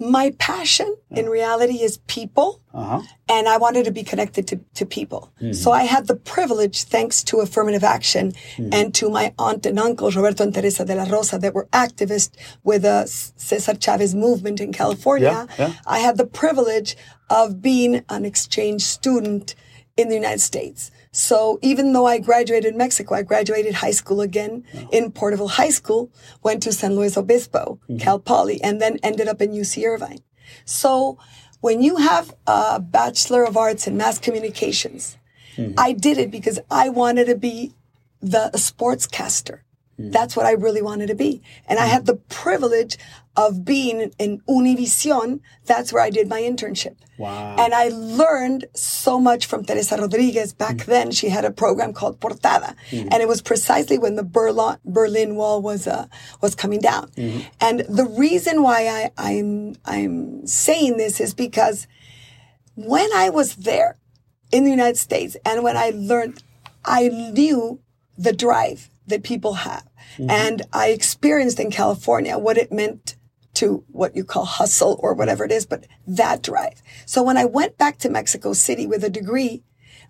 My 0.00 0.32
passion 0.38 0.96
in 1.10 1.26
reality 1.28 1.82
is 1.82 1.98
people. 2.06 2.60
Uh 2.72 2.84
huh. 2.84 3.00
and 3.28 3.48
I 3.48 3.56
wanted 3.56 3.84
to 3.86 3.90
be 3.90 4.04
connected 4.04 4.46
to, 4.46 4.56
to 4.74 4.86
people. 4.86 5.32
So 5.52 5.72
I 5.72 5.82
had 5.82 6.06
the 6.06 6.14
privilege, 6.14 6.84
thanks 6.84 7.24
to 7.24 7.40
affirmative 7.40 7.82
action 7.82 8.32
and 8.76 8.94
to 8.94 9.10
my 9.10 9.34
aunt 9.38 9.66
and 9.66 9.76
uncle, 9.78 10.08
Roberto 10.10 10.44
and 10.44 10.54
Teresa 10.54 10.84
de 10.84 10.94
la 10.94 11.02
Rosa, 11.04 11.36
that 11.38 11.52
were 11.52 11.66
activists 11.72 12.30
with 12.62 12.82
the 12.82 13.06
Cesar 13.06 13.74
Chavez 13.74 14.14
movement 14.14 14.60
in 14.60 14.72
California. 14.72 15.48
Yeah, 15.58 15.66
yeah. 15.66 15.72
I 15.84 15.98
had 15.98 16.16
the 16.16 16.26
privilege 16.26 16.96
of 17.28 17.60
being 17.60 18.04
an 18.08 18.24
exchange 18.24 18.82
student 18.82 19.56
in 19.96 20.08
the 20.08 20.14
United 20.14 20.40
States. 20.40 20.92
So 21.12 21.58
even 21.60 21.92
though 21.92 22.06
I 22.06 22.18
graduated 22.18 22.72
in 22.72 22.78
Mexico, 22.78 23.14
I 23.16 23.22
graduated 23.22 23.74
high 23.74 23.90
school 23.90 24.20
again 24.20 24.64
in 24.92 25.10
Porterville 25.10 25.48
High 25.48 25.70
School, 25.70 26.10
went 26.42 26.62
to 26.62 26.72
San 26.72 26.94
Luis 26.94 27.16
Obispo, 27.16 27.80
mm-hmm. 27.84 27.98
Cal 27.98 28.18
Poly, 28.18 28.62
and 28.62 28.80
then 28.80 28.98
ended 29.02 29.26
up 29.26 29.42
in 29.42 29.50
UC 29.50 29.84
Irvine. 29.84 30.20
So 30.64 31.18
when 31.60 31.82
you 31.82 31.96
have 31.96 32.34
a 32.46 32.80
Bachelor 32.80 33.44
of 33.44 33.56
Arts 33.56 33.86
in 33.86 33.96
Mass 33.96 34.18
Communications, 34.18 35.18
mm-hmm. 35.56 35.74
I 35.76 35.92
did 35.92 36.16
it 36.16 36.30
because 36.30 36.60
I 36.70 36.88
wanted 36.88 37.26
to 37.26 37.36
be 37.36 37.74
the 38.20 38.50
sportscaster. 38.54 39.60
Mm-hmm. 39.98 40.10
That's 40.10 40.36
what 40.36 40.46
I 40.46 40.52
really 40.52 40.82
wanted 40.82 41.08
to 41.08 41.14
be. 41.14 41.42
And 41.66 41.78
I 41.78 41.86
had 41.86 42.06
the 42.06 42.16
privilege 42.16 42.98
of 43.36 43.64
being 43.64 44.12
in 44.18 44.40
Univision. 44.48 45.40
That's 45.66 45.92
where 45.92 46.02
I 46.02 46.10
did 46.10 46.28
my 46.28 46.40
internship. 46.40 46.96
Wow. 47.16 47.56
And 47.58 47.74
I 47.74 47.88
learned 47.88 48.64
so 48.74 49.20
much 49.20 49.46
from 49.46 49.64
Teresa 49.64 49.96
Rodriguez. 49.96 50.52
Back 50.52 50.76
mm. 50.76 50.84
then, 50.86 51.10
she 51.10 51.28
had 51.28 51.44
a 51.44 51.50
program 51.50 51.92
called 51.92 52.20
Portada. 52.20 52.74
Mm-hmm. 52.90 53.08
And 53.10 53.22
it 53.22 53.28
was 53.28 53.40
precisely 53.40 53.98
when 53.98 54.16
the 54.16 54.24
Berlin, 54.24 54.78
Berlin 54.84 55.36
Wall 55.36 55.62
was, 55.62 55.86
uh, 55.86 56.06
was 56.40 56.54
coming 56.54 56.80
down. 56.80 57.10
Mm-hmm. 57.10 57.40
And 57.60 57.80
the 57.80 58.06
reason 58.06 58.62
why 58.62 58.86
I, 58.88 59.10
I'm, 59.16 59.76
I'm 59.84 60.46
saying 60.46 60.96
this 60.96 61.20
is 61.20 61.34
because 61.34 61.86
when 62.74 63.10
I 63.14 63.30
was 63.30 63.56
there 63.56 63.96
in 64.50 64.64
the 64.64 64.70
United 64.70 64.96
States 64.96 65.36
and 65.44 65.62
when 65.62 65.76
I 65.76 65.92
learned, 65.94 66.42
I 66.84 67.08
knew 67.08 67.80
the 68.16 68.32
drive 68.32 68.90
that 69.06 69.22
people 69.22 69.54
have. 69.54 69.88
Mm-hmm. 70.14 70.30
And 70.30 70.62
I 70.72 70.88
experienced 70.88 71.60
in 71.60 71.70
California 71.70 72.38
what 72.38 72.58
it 72.58 72.72
meant 72.72 73.16
to 73.60 73.84
what 73.88 74.16
you 74.16 74.24
call 74.24 74.46
hustle 74.46 74.98
or 75.02 75.12
whatever 75.12 75.44
it 75.44 75.52
is, 75.52 75.66
but 75.66 75.86
that 76.06 76.42
drive. 76.42 76.82
So 77.04 77.22
when 77.22 77.36
I 77.36 77.44
went 77.44 77.76
back 77.76 77.98
to 77.98 78.08
Mexico 78.08 78.54
City 78.54 78.86
with 78.86 79.04
a 79.04 79.10
degree, 79.10 79.62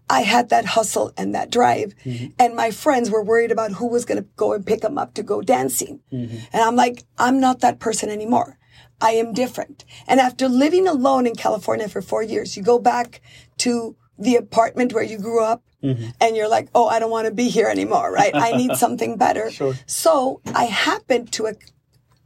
I 0.08 0.20
had 0.20 0.50
that 0.50 0.66
hustle 0.66 1.12
and 1.16 1.34
that 1.34 1.50
drive. 1.50 1.94
Mm-hmm. 2.04 2.26
And 2.38 2.54
my 2.54 2.70
friends 2.70 3.10
were 3.10 3.24
worried 3.24 3.50
about 3.50 3.72
who 3.72 3.88
was 3.88 4.04
going 4.04 4.22
to 4.22 4.28
go 4.36 4.52
and 4.52 4.64
pick 4.64 4.82
them 4.82 4.98
up 4.98 5.14
to 5.14 5.24
go 5.24 5.42
dancing. 5.42 6.00
Mm-hmm. 6.12 6.36
And 6.52 6.62
I'm 6.62 6.76
like, 6.76 7.02
I'm 7.18 7.40
not 7.40 7.58
that 7.60 7.80
person 7.80 8.08
anymore. 8.08 8.56
I 9.00 9.12
am 9.12 9.32
different. 9.32 9.84
And 10.06 10.20
after 10.20 10.48
living 10.48 10.86
alone 10.86 11.26
in 11.26 11.34
California 11.34 11.88
for 11.88 12.02
four 12.02 12.22
years, 12.22 12.56
you 12.56 12.62
go 12.62 12.78
back 12.78 13.20
to 13.58 13.96
the 14.16 14.36
apartment 14.36 14.92
where 14.92 15.02
you 15.02 15.18
grew 15.18 15.42
up 15.42 15.64
mm-hmm. 15.82 16.10
and 16.20 16.36
you're 16.36 16.48
like, 16.48 16.68
oh, 16.72 16.86
I 16.86 17.00
don't 17.00 17.10
want 17.10 17.26
to 17.26 17.34
be 17.34 17.48
here 17.48 17.66
anymore, 17.66 18.12
right? 18.12 18.32
I 18.32 18.52
need 18.52 18.76
something 18.84 19.16
better. 19.16 19.50
Sure. 19.50 19.74
So 19.86 20.40
I 20.54 20.64
happened 20.64 21.32
to, 21.32 21.52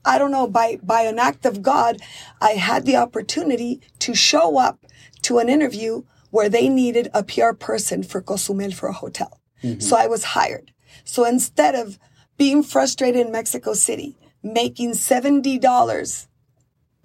I 0.05 0.19
don't 0.19 0.31
know, 0.31 0.47
by, 0.47 0.79
by 0.83 1.03
an 1.03 1.19
act 1.19 1.47
of 1.47 1.63
God, 1.63 2.01
I 2.41 2.53
had 2.53 2.85
the 2.85 2.97
opportunity 2.97 3.81
to 4.01 4.15
show 4.15 4.59
up 4.59 4.85
to 5.23 5.39
an 5.39 5.49
interview 5.49 6.03
where 6.31 6.49
they 6.49 6.69
needed 6.69 7.09
a 7.15 7.23
PR 7.23 7.53
person 7.53 8.03
for 8.03 8.21
Cozumel 8.21 8.73
for 8.73 8.89
a 8.89 8.93
hotel. 8.93 9.41
Mm-hmm. 9.63 9.81
So 9.81 9.97
I 9.97 10.07
was 10.07 10.25
hired. 10.25 10.73
So 11.05 11.25
instead 11.25 11.75
of 11.75 11.99
being 12.37 12.63
frustrated 12.63 13.25
in 13.25 13.33
Mexico 13.33 13.73
City, 13.73 14.17
making 14.43 14.93
$70 14.93 16.27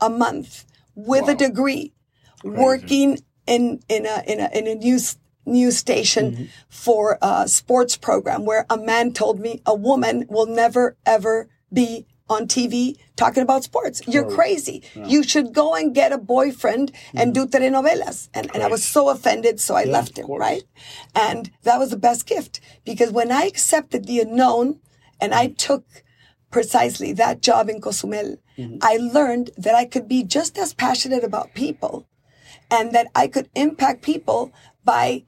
a 0.01 0.09
month 0.09 0.65
with 0.95 1.29
a 1.29 1.35
degree, 1.35 1.93
working 2.43 3.19
in, 3.47 3.81
in 3.87 4.05
a, 4.05 4.23
in 4.27 4.39
a, 4.39 4.49
in 4.57 4.67
a 4.67 4.75
news, 4.75 5.17
news 5.45 5.77
station 5.77 6.31
mm-hmm. 6.31 6.43
for 6.67 7.17
a 7.21 7.47
sports 7.47 7.97
program 7.97 8.45
where 8.45 8.65
a 8.69 8.77
man 8.77 9.13
told 9.13 9.39
me 9.39 9.61
a 9.65 9.75
woman 9.75 10.25
will 10.29 10.45
never 10.45 10.97
ever 11.05 11.49
be 11.71 12.05
on 12.29 12.47
TV 12.47 12.95
talking 13.15 13.43
about 13.43 13.63
sports. 13.63 14.01
You're 14.07 14.29
crazy. 14.29 14.83
You 14.95 15.23
should 15.23 15.53
go 15.53 15.75
and 15.75 15.93
get 15.93 16.11
a 16.11 16.17
boyfriend 16.17 16.91
and 17.13 17.33
mm-hmm. 17.33 17.45
do 17.45 17.47
telenovelas. 17.47 18.29
And, 18.33 18.49
and 18.53 18.63
I 18.63 18.67
was 18.67 18.83
so 18.83 19.09
offended, 19.09 19.59
so 19.59 19.75
I 19.75 19.83
left 19.83 20.17
him, 20.17 20.27
right? 20.27 20.63
And 21.15 21.51
that 21.63 21.79
was 21.79 21.89
the 21.89 21.97
best 21.97 22.25
gift 22.27 22.59
because 22.85 23.11
when 23.11 23.31
I 23.31 23.43
accepted 23.43 24.05
the 24.05 24.19
unknown 24.19 24.79
and 25.19 25.33
I 25.33 25.47
mm-hmm. 25.47 25.55
took 25.55 25.85
precisely 26.51 27.13
that 27.13 27.41
job 27.41 27.69
in 27.69 27.81
Cozumel, 27.81 28.37
mm-hmm. 28.57 28.77
I 28.81 28.97
learned 28.97 29.51
that 29.57 29.75
I 29.75 29.85
could 29.85 30.07
be 30.07 30.23
just 30.23 30.57
as 30.57 30.73
passionate 30.73 31.23
about 31.23 31.53
people 31.53 32.07
and 32.71 32.91
that 32.93 33.07
I 33.15 33.27
could 33.27 33.49
impact 33.55 34.01
people 34.03 34.51
by 34.83 35.23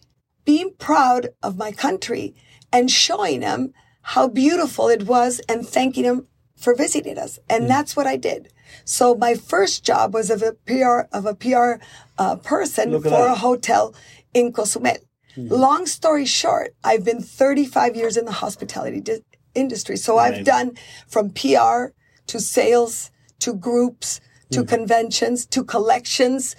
being 0.45 0.73
proud 0.77 1.29
of 1.43 1.57
my 1.57 1.71
country 1.71 2.35
and 2.71 2.89
showing 2.89 3.41
them 3.41 3.73
how 4.01 4.27
beautiful 4.27 4.87
it 4.87 5.03
was 5.03 5.41
and 5.47 5.67
thanking 5.67 6.03
them 6.03 6.27
for 6.61 6.75
visiting 6.75 7.17
us. 7.17 7.39
And 7.49 7.69
that's 7.69 7.95
what 7.95 8.07
I 8.07 8.15
did. 8.15 8.53
So 8.85 9.15
my 9.15 9.33
first 9.35 9.83
job 9.83 10.13
was 10.13 10.29
of 10.29 10.41
a 10.41 10.53
PR, 10.53 11.01
of 11.11 11.25
a 11.25 11.35
PR 11.35 11.83
uh, 12.17 12.35
person 12.37 12.91
Look 12.91 13.03
for 13.03 13.25
a 13.25 13.35
hotel 13.35 13.93
in 14.33 14.53
Cozumel. 14.53 14.97
Long 15.37 15.85
story 15.85 16.25
short, 16.25 16.75
I've 16.83 17.05
been 17.05 17.21
35 17.21 17.95
years 17.95 18.17
in 18.17 18.25
the 18.25 18.33
hospitality 18.33 18.99
di- 18.99 19.23
industry. 19.55 19.97
So 19.97 20.17
I've 20.17 20.43
done 20.43 20.73
from 21.07 21.29
PR 21.31 21.93
to 22.27 22.39
sales 22.39 23.11
to 23.39 23.53
groups 23.53 24.19
to 24.51 24.65
conventions 24.65 25.45
to 25.47 25.63
collections, 25.63 26.55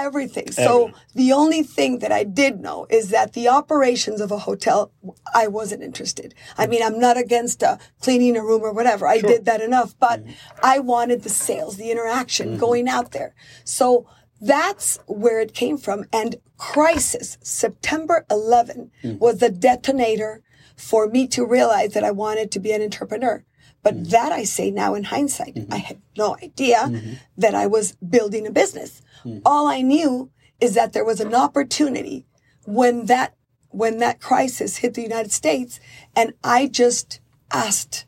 everything. 0.00 0.50
So 0.52 0.88
Everything. 0.88 1.02
the 1.14 1.32
only 1.32 1.62
thing 1.62 1.98
that 2.00 2.12
I 2.12 2.24
did 2.24 2.60
know 2.60 2.86
is 2.90 3.10
that 3.10 3.32
the 3.32 3.48
operations 3.48 4.20
of 4.20 4.30
a 4.30 4.38
hotel, 4.38 4.92
I 5.34 5.46
wasn't 5.46 5.82
interested. 5.82 6.34
I 6.58 6.66
mean, 6.66 6.82
I'm 6.82 6.98
not 6.98 7.16
against 7.16 7.62
uh, 7.62 7.76
cleaning 8.00 8.36
a 8.36 8.42
room 8.42 8.62
or 8.62 8.72
whatever. 8.72 9.06
I 9.06 9.20
did 9.20 9.44
that 9.44 9.60
enough, 9.60 9.94
but 9.98 10.24
mm-hmm. 10.24 10.32
I 10.62 10.78
wanted 10.78 11.22
the 11.22 11.28
sales, 11.28 11.76
the 11.76 11.90
interaction, 11.90 12.50
mm-hmm. 12.50 12.58
going 12.58 12.88
out 12.88 13.12
there. 13.12 13.34
So 13.64 14.06
that's 14.40 14.98
where 15.06 15.40
it 15.40 15.54
came 15.54 15.76
from. 15.76 16.04
And 16.12 16.36
crisis, 16.56 17.38
September 17.42 18.26
11 18.30 18.90
mm-hmm. 19.02 19.18
was 19.18 19.38
the 19.38 19.50
detonator 19.50 20.42
for 20.76 21.06
me 21.06 21.26
to 21.28 21.44
realize 21.44 21.92
that 21.92 22.04
I 22.04 22.10
wanted 22.10 22.50
to 22.52 22.60
be 22.60 22.72
an 22.72 22.82
entrepreneur. 22.82 23.44
But 23.82 23.94
mm-hmm. 23.94 24.10
that 24.10 24.32
I 24.32 24.44
say 24.44 24.70
now 24.70 24.94
in 24.94 25.04
hindsight, 25.04 25.56
I 25.56 25.60
mm-hmm. 25.60 25.76
had 25.76 26.02
no 26.16 26.36
idea 26.42 26.78
mm-hmm. 26.78 27.14
that 27.38 27.54
I 27.54 27.66
was 27.66 27.92
building 27.96 28.46
a 28.46 28.50
business. 28.50 29.02
All 29.44 29.68
I 29.68 29.82
knew 29.82 30.30
is 30.60 30.74
that 30.74 30.92
there 30.92 31.04
was 31.04 31.20
an 31.20 31.34
opportunity 31.34 32.26
when 32.64 33.06
that 33.06 33.34
when 33.68 33.98
that 33.98 34.20
crisis 34.20 34.78
hit 34.78 34.94
the 34.94 35.02
United 35.02 35.30
States, 35.30 35.78
and 36.16 36.32
I 36.42 36.66
just 36.66 37.20
asked 37.52 38.06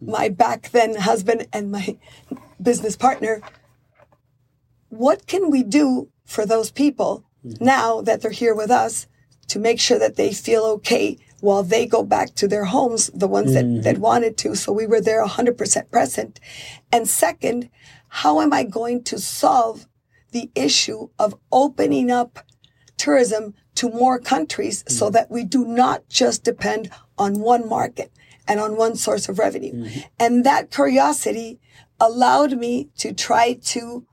my 0.00 0.28
back 0.28 0.70
then 0.70 0.96
husband 0.96 1.46
and 1.52 1.72
my 1.72 1.96
business 2.60 2.94
partner, 2.96 3.40
what 4.90 5.26
can 5.26 5.50
we 5.50 5.62
do 5.62 6.10
for 6.24 6.44
those 6.44 6.70
people 6.70 7.24
now 7.42 8.02
that 8.02 8.20
they're 8.20 8.30
here 8.30 8.54
with 8.54 8.70
us 8.70 9.06
to 9.46 9.58
make 9.58 9.80
sure 9.80 9.98
that 9.98 10.16
they 10.16 10.32
feel 10.32 10.64
okay 10.64 11.16
while 11.40 11.62
they 11.62 11.86
go 11.86 12.02
back 12.02 12.34
to 12.34 12.48
their 12.48 12.64
homes, 12.64 13.10
the 13.14 13.28
ones 13.28 13.54
that, 13.54 13.64
that 13.82 13.94
mm-hmm. 13.94 14.02
wanted 14.02 14.36
to. 14.38 14.54
So 14.54 14.72
we 14.72 14.86
were 14.86 15.00
there 15.00 15.24
100% 15.24 15.90
present. 15.90 16.40
And 16.92 17.08
second, 17.08 17.70
how 18.08 18.40
am 18.40 18.52
I 18.52 18.64
going 18.64 19.04
to 19.04 19.18
solve 19.18 19.86
the 20.32 20.50
issue 20.54 21.08
of 21.18 21.34
opening 21.52 22.10
up 22.10 22.40
tourism 22.96 23.54
to 23.76 23.88
more 23.90 24.18
countries 24.18 24.84
so 24.88 25.06
mm-hmm. 25.06 25.14
that 25.14 25.30
we 25.30 25.44
do 25.44 25.64
not 25.64 26.08
just 26.08 26.44
depend 26.44 26.90
on 27.16 27.40
one 27.40 27.68
market 27.68 28.12
and 28.46 28.60
on 28.60 28.76
one 28.76 28.96
source 28.96 29.28
of 29.28 29.38
revenue. 29.38 29.72
Mm-hmm. 29.72 30.00
And 30.18 30.44
that 30.44 30.70
curiosity 30.70 31.60
allowed 32.00 32.58
me 32.58 32.88
to 32.98 33.12
try 33.12 33.54
to 33.54 34.06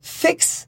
fix 0.00 0.66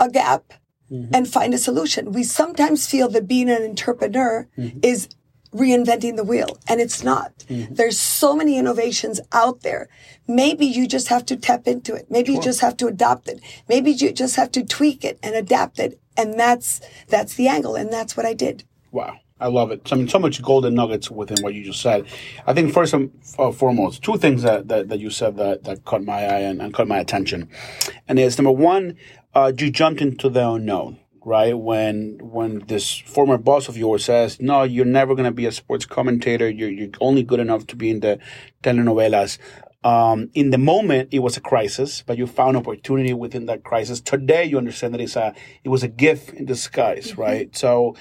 a 0.00 0.08
gap 0.08 0.54
Mm-hmm. 0.90 1.14
and 1.14 1.28
find 1.28 1.52
a 1.52 1.58
solution. 1.58 2.12
We 2.12 2.24
sometimes 2.24 2.86
feel 2.86 3.10
that 3.10 3.28
being 3.28 3.50
an 3.50 3.62
entrepreneur 3.62 4.48
mm-hmm. 4.56 4.78
is 4.82 5.06
reinventing 5.52 6.16
the 6.16 6.24
wheel 6.24 6.58
and 6.66 6.80
it's 6.80 7.02
not. 7.02 7.44
Mm-hmm. 7.48 7.74
There's 7.74 7.98
so 7.98 8.34
many 8.34 8.58
innovations 8.58 9.20
out 9.32 9.60
there. 9.60 9.88
Maybe 10.26 10.66
you 10.66 10.86
just 10.86 11.08
have 11.08 11.24
to 11.26 11.36
tap 11.36 11.66
into 11.66 11.94
it. 11.94 12.10
Maybe 12.10 12.32
you 12.32 12.40
just 12.40 12.60
have 12.60 12.76
to 12.78 12.86
adopt 12.86 13.28
it. 13.28 13.40
Maybe 13.68 13.90
you 13.90 14.12
just 14.12 14.36
have 14.36 14.50
to 14.52 14.64
tweak 14.64 15.04
it 15.04 15.18
and 15.22 15.34
adapt 15.34 15.78
it. 15.78 16.00
And 16.16 16.38
that's, 16.38 16.80
that's 17.08 17.34
the 17.34 17.48
angle. 17.48 17.76
And 17.76 17.92
that's 17.92 18.16
what 18.16 18.26
I 18.26 18.34
did. 18.34 18.64
Wow. 18.90 19.18
I 19.40 19.46
love 19.46 19.70
it. 19.70 19.86
So, 19.86 19.94
I 19.94 19.98
mean, 19.98 20.08
so 20.08 20.18
much 20.18 20.42
golden 20.42 20.74
nuggets 20.74 21.10
within 21.10 21.42
what 21.42 21.54
you 21.54 21.64
just 21.64 21.80
said. 21.80 22.06
I 22.46 22.54
think 22.54 22.72
first 22.72 22.92
and 22.92 23.10
uh, 23.38 23.52
foremost, 23.52 24.02
two 24.02 24.16
things 24.16 24.42
that, 24.42 24.68
that, 24.68 24.88
that 24.88 24.98
you 24.98 25.10
said 25.10 25.36
that, 25.36 25.64
that 25.64 25.84
caught 25.84 26.02
my 26.02 26.22
eye 26.22 26.40
and, 26.40 26.60
and 26.60 26.74
caught 26.74 26.88
my 26.88 26.98
attention. 26.98 27.48
And 28.08 28.18
it's 28.18 28.38
number 28.38 28.50
one, 28.50 28.96
uh, 29.34 29.52
you 29.56 29.70
jumped 29.70 30.00
into 30.00 30.28
the 30.28 30.48
unknown, 30.48 30.98
right? 31.24 31.56
When 31.56 32.18
when 32.20 32.60
this 32.66 32.98
former 32.98 33.38
boss 33.38 33.68
of 33.68 33.76
yours 33.76 34.04
says, 34.04 34.40
no, 34.40 34.64
you're 34.64 34.84
never 34.84 35.14
going 35.14 35.26
to 35.26 35.30
be 35.30 35.46
a 35.46 35.52
sports 35.52 35.86
commentator. 35.86 36.48
You're, 36.50 36.70
you're 36.70 36.90
only 37.00 37.22
good 37.22 37.40
enough 37.40 37.66
to 37.68 37.76
be 37.76 37.90
in 37.90 38.00
the 38.00 38.18
telenovelas. 38.62 39.38
Um, 39.84 40.30
in 40.34 40.50
the 40.50 40.58
moment, 40.58 41.10
it 41.12 41.20
was 41.20 41.36
a 41.36 41.40
crisis, 41.40 42.02
but 42.04 42.18
you 42.18 42.26
found 42.26 42.56
opportunity 42.56 43.12
within 43.12 43.46
that 43.46 43.62
crisis. 43.62 44.00
Today, 44.00 44.44
you 44.44 44.58
understand 44.58 44.92
that 44.94 45.00
it's 45.00 45.14
a, 45.14 45.32
it 45.62 45.68
was 45.68 45.84
a 45.84 45.88
gift 45.88 46.30
in 46.30 46.46
disguise, 46.46 47.16
right? 47.16 47.56
So, 47.56 47.94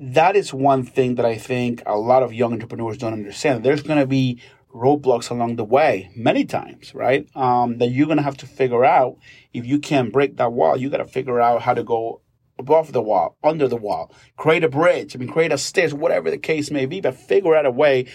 that 0.00 0.34
is 0.34 0.52
one 0.52 0.82
thing 0.82 1.16
that 1.16 1.26
I 1.26 1.36
think 1.36 1.82
a 1.84 1.96
lot 1.96 2.22
of 2.22 2.32
young 2.32 2.54
entrepreneurs 2.54 2.96
don't 2.96 3.12
understand. 3.12 3.62
There's 3.62 3.82
going 3.82 4.00
to 4.00 4.06
be 4.06 4.40
roadblocks 4.74 5.30
along 5.30 5.56
the 5.56 5.64
way 5.64 6.10
many 6.16 6.44
times, 6.46 6.94
right? 6.94 7.28
Um, 7.36 7.78
that 7.78 7.88
you're 7.88 8.06
going 8.06 8.16
to 8.16 8.22
have 8.22 8.38
to 8.38 8.46
figure 8.46 8.84
out 8.84 9.18
if 9.52 9.66
you 9.66 9.78
can't 9.78 10.12
break 10.12 10.38
that 10.38 10.52
wall, 10.52 10.76
you 10.76 10.88
got 10.88 10.98
to 10.98 11.06
figure 11.06 11.40
out 11.40 11.62
how 11.62 11.74
to 11.74 11.84
go 11.84 12.22
above 12.58 12.92
the 12.92 13.02
wall, 13.02 13.36
under 13.42 13.66
the 13.68 13.76
wall, 13.76 14.14
create 14.36 14.62
a 14.64 14.68
bridge, 14.68 15.16
I 15.16 15.18
mean, 15.18 15.28
create 15.28 15.52
a 15.52 15.58
stairs, 15.58 15.92
whatever 15.92 16.30
the 16.30 16.38
case 16.38 16.70
may 16.70 16.86
be, 16.86 17.00
but 17.00 17.14
figure 17.14 17.54
out 17.54 17.66
a 17.66 17.70
way 17.70 18.06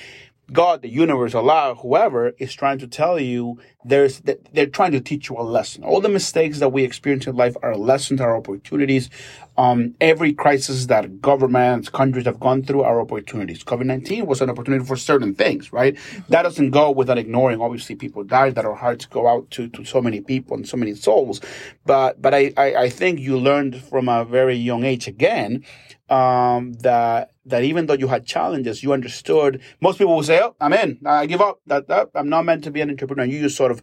God, 0.51 0.83
the 0.83 0.89
universe, 0.89 1.33
Allah, 1.33 1.75
whoever 1.75 2.33
is 2.37 2.53
trying 2.53 2.77
to 2.79 2.87
tell 2.87 3.19
you 3.19 3.59
there's 3.83 4.19
that 4.21 4.53
they're 4.53 4.67
trying 4.67 4.91
to 4.91 4.99
teach 5.01 5.29
you 5.29 5.37
a 5.37 5.41
lesson. 5.41 5.83
All 5.83 6.01
the 6.01 6.09
mistakes 6.09 6.59
that 6.59 6.69
we 6.69 6.83
experience 6.83 7.25
in 7.25 7.35
life 7.35 7.55
are 7.63 7.75
lessons, 7.75 8.21
are 8.21 8.37
opportunities. 8.37 9.09
Um, 9.57 9.95
every 10.01 10.33
crisis 10.33 10.87
that 10.87 11.21
governments, 11.21 11.89
countries 11.89 12.25
have 12.25 12.39
gone 12.39 12.61
through 12.63 12.83
are 12.83 13.01
opportunities. 13.01 13.63
COVID 13.63 13.85
nineteen 13.85 14.27
was 14.27 14.41
an 14.41 14.49
opportunity 14.49 14.85
for 14.85 14.95
certain 14.95 15.33
things, 15.33 15.73
right? 15.73 15.97
That 16.29 16.43
doesn't 16.43 16.71
go 16.71 16.91
without 16.91 17.17
ignoring. 17.17 17.59
Obviously, 17.61 17.95
people 17.95 18.23
died. 18.23 18.55
That 18.55 18.65
our 18.65 18.75
hearts 18.75 19.05
go 19.05 19.27
out 19.27 19.49
to 19.51 19.67
to 19.69 19.83
so 19.83 19.99
many 20.01 20.21
people 20.21 20.57
and 20.57 20.67
so 20.67 20.77
many 20.77 20.93
souls. 20.93 21.41
But 21.85 22.21
but 22.21 22.33
I 22.33 22.53
I, 22.55 22.75
I 22.75 22.89
think 22.89 23.19
you 23.19 23.37
learned 23.39 23.81
from 23.81 24.09
a 24.09 24.25
very 24.25 24.55
young 24.55 24.83
age 24.83 25.07
again 25.07 25.63
um, 26.09 26.73
that 26.73 27.31
that 27.45 27.63
even 27.63 27.85
though 27.85 27.93
you 27.93 28.07
had 28.07 28.25
challenges, 28.25 28.83
you 28.83 28.93
understood. 28.93 29.61
Most 29.81 29.97
people 29.97 30.15
will 30.15 30.23
say, 30.23 30.39
"Oh, 30.41 30.55
I'm 30.59 30.73
in. 30.73 30.99
I 31.05 31.25
give 31.25 31.41
up. 31.41 31.61
That, 31.67 31.87
that 31.87 32.09
I'm 32.15 32.29
not 32.29 32.45
meant 32.45 32.63
to 32.65 32.71
be 32.71 32.81
an 32.81 32.89
entrepreneur." 32.89 33.25
You 33.25 33.41
just 33.41 33.57
sort 33.57 33.71
of 33.71 33.81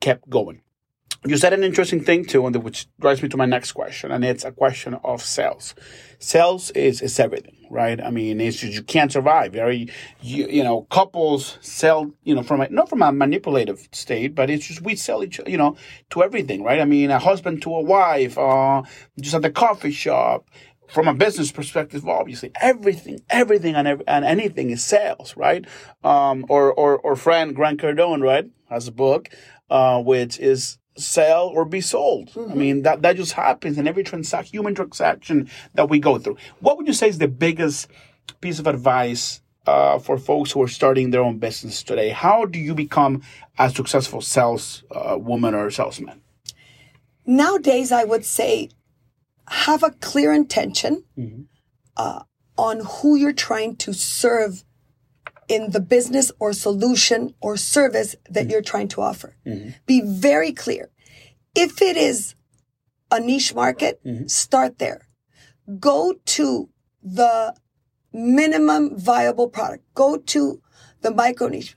kept 0.00 0.28
going. 0.28 0.60
You 1.26 1.38
said 1.38 1.54
an 1.54 1.64
interesting 1.64 2.04
thing 2.04 2.26
too, 2.26 2.46
and 2.46 2.54
which 2.62 2.86
drives 3.00 3.22
me 3.22 3.30
to 3.30 3.38
my 3.38 3.46
next 3.46 3.72
question, 3.72 4.10
and 4.10 4.22
it's 4.22 4.44
a 4.44 4.52
question 4.52 4.92
of 5.02 5.22
sales. 5.22 5.74
Sales 6.18 6.70
is 6.72 7.00
is 7.00 7.18
everything, 7.18 7.66
right? 7.70 7.98
I 7.98 8.10
mean, 8.10 8.42
it's 8.42 8.62
you 8.62 8.82
can't 8.82 9.10
survive. 9.10 9.54
Very, 9.54 9.88
you, 10.20 10.46
you 10.48 10.62
know, 10.62 10.82
couples 10.90 11.56
sell, 11.62 12.12
you 12.24 12.34
know, 12.34 12.42
from 12.42 12.60
a, 12.60 12.68
not 12.68 12.90
from 12.90 13.00
a 13.00 13.10
manipulative 13.10 13.88
state, 13.92 14.34
but 14.34 14.50
it's 14.50 14.66
just 14.66 14.82
we 14.82 14.96
sell 14.96 15.24
each, 15.24 15.40
you 15.46 15.56
know, 15.56 15.78
to 16.10 16.22
everything, 16.22 16.62
right? 16.62 16.80
I 16.80 16.84
mean, 16.84 17.10
a 17.10 17.18
husband 17.18 17.62
to 17.62 17.74
a 17.74 17.80
wife, 17.80 18.36
uh, 18.36 18.82
just 19.18 19.34
at 19.34 19.40
the 19.40 19.50
coffee 19.50 19.92
shop, 19.92 20.50
from 20.88 21.08
a 21.08 21.14
business 21.14 21.50
perspective, 21.50 22.06
obviously 22.06 22.52
everything, 22.60 23.20
everything 23.30 23.74
and, 23.74 23.88
every, 23.88 24.06
and 24.06 24.24
anything 24.24 24.70
is 24.70 24.84
sales, 24.84 25.36
right? 25.36 25.64
Um, 26.02 26.44
or, 26.48 26.72
or, 26.72 26.98
or 26.98 27.16
friend 27.16 27.54
Grant 27.54 27.80
Cardone, 27.80 28.22
right, 28.22 28.48
has 28.68 28.88
a 28.88 28.92
book, 28.92 29.28
uh, 29.70 30.02
which 30.02 30.38
is 30.38 30.78
sell 30.96 31.48
or 31.48 31.64
be 31.64 31.80
sold. 31.80 32.30
Mm-hmm. 32.30 32.52
I 32.52 32.54
mean, 32.54 32.82
that, 32.82 33.02
that 33.02 33.16
just 33.16 33.32
happens 33.32 33.78
in 33.78 33.88
every 33.88 34.04
transaction, 34.04 34.52
human 34.52 34.74
transaction 34.74 35.50
that 35.74 35.88
we 35.88 35.98
go 35.98 36.18
through. 36.18 36.36
What 36.60 36.76
would 36.76 36.86
you 36.86 36.92
say 36.92 37.08
is 37.08 37.18
the 37.18 37.28
biggest 37.28 37.88
piece 38.40 38.58
of 38.58 38.66
advice 38.66 39.40
uh, 39.66 39.98
for 39.98 40.18
folks 40.18 40.52
who 40.52 40.62
are 40.62 40.68
starting 40.68 41.10
their 41.10 41.22
own 41.22 41.38
business 41.38 41.82
today? 41.82 42.10
How 42.10 42.44
do 42.44 42.58
you 42.58 42.74
become 42.74 43.22
a 43.58 43.70
successful 43.70 44.20
sales 44.20 44.84
uh, 44.90 45.16
woman 45.18 45.54
or 45.54 45.70
salesman? 45.70 46.20
Nowadays, 47.26 47.90
I 47.90 48.04
would 48.04 48.24
say 48.24 48.68
have 49.48 49.82
a 49.82 49.90
clear 49.90 50.32
intention 50.32 51.04
mm-hmm. 51.18 51.42
uh, 51.96 52.22
on 52.56 52.80
who 52.80 53.16
you're 53.16 53.32
trying 53.32 53.76
to 53.76 53.92
serve 53.92 54.64
in 55.48 55.70
the 55.70 55.80
business 55.80 56.32
or 56.38 56.52
solution 56.52 57.34
or 57.40 57.56
service 57.56 58.16
that 58.30 58.42
mm-hmm. 58.42 58.50
you're 58.50 58.62
trying 58.62 58.88
to 58.88 59.00
offer. 59.00 59.36
Mm-hmm. 59.46 59.70
Be 59.86 60.00
very 60.04 60.52
clear. 60.52 60.90
If 61.54 61.82
it 61.82 61.96
is 61.96 62.34
a 63.10 63.20
niche 63.20 63.54
market, 63.54 64.00
mm-hmm. 64.04 64.26
start 64.26 64.78
there. 64.78 65.08
Go 65.78 66.14
to 66.24 66.70
the 67.02 67.54
minimum 68.12 68.96
viable 68.98 69.48
product. 69.48 69.84
Go 69.94 70.16
to 70.16 70.60
the 71.02 71.10
micro 71.10 71.48
niche. 71.48 71.76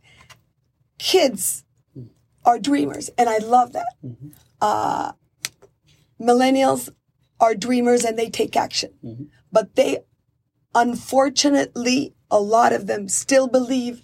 Kids 0.97 1.65
mm-hmm. 1.97 2.07
are 2.45 2.59
dreamers, 2.59 3.09
and 3.17 3.29
I 3.29 3.37
love 3.39 3.73
that. 3.73 3.93
Mm-hmm. 4.03 4.29
Uh, 4.61 5.11
millennials 6.19 6.89
are 7.39 7.55
dreamers 7.55 8.03
and 8.03 8.17
they 8.17 8.29
take 8.29 8.55
action. 8.55 8.93
Mm-hmm. 9.03 9.23
But 9.51 9.75
they, 9.75 9.99
unfortunately, 10.75 12.13
a 12.29 12.39
lot 12.39 12.73
of 12.73 12.87
them 12.87 13.07
still 13.07 13.47
believe 13.47 14.03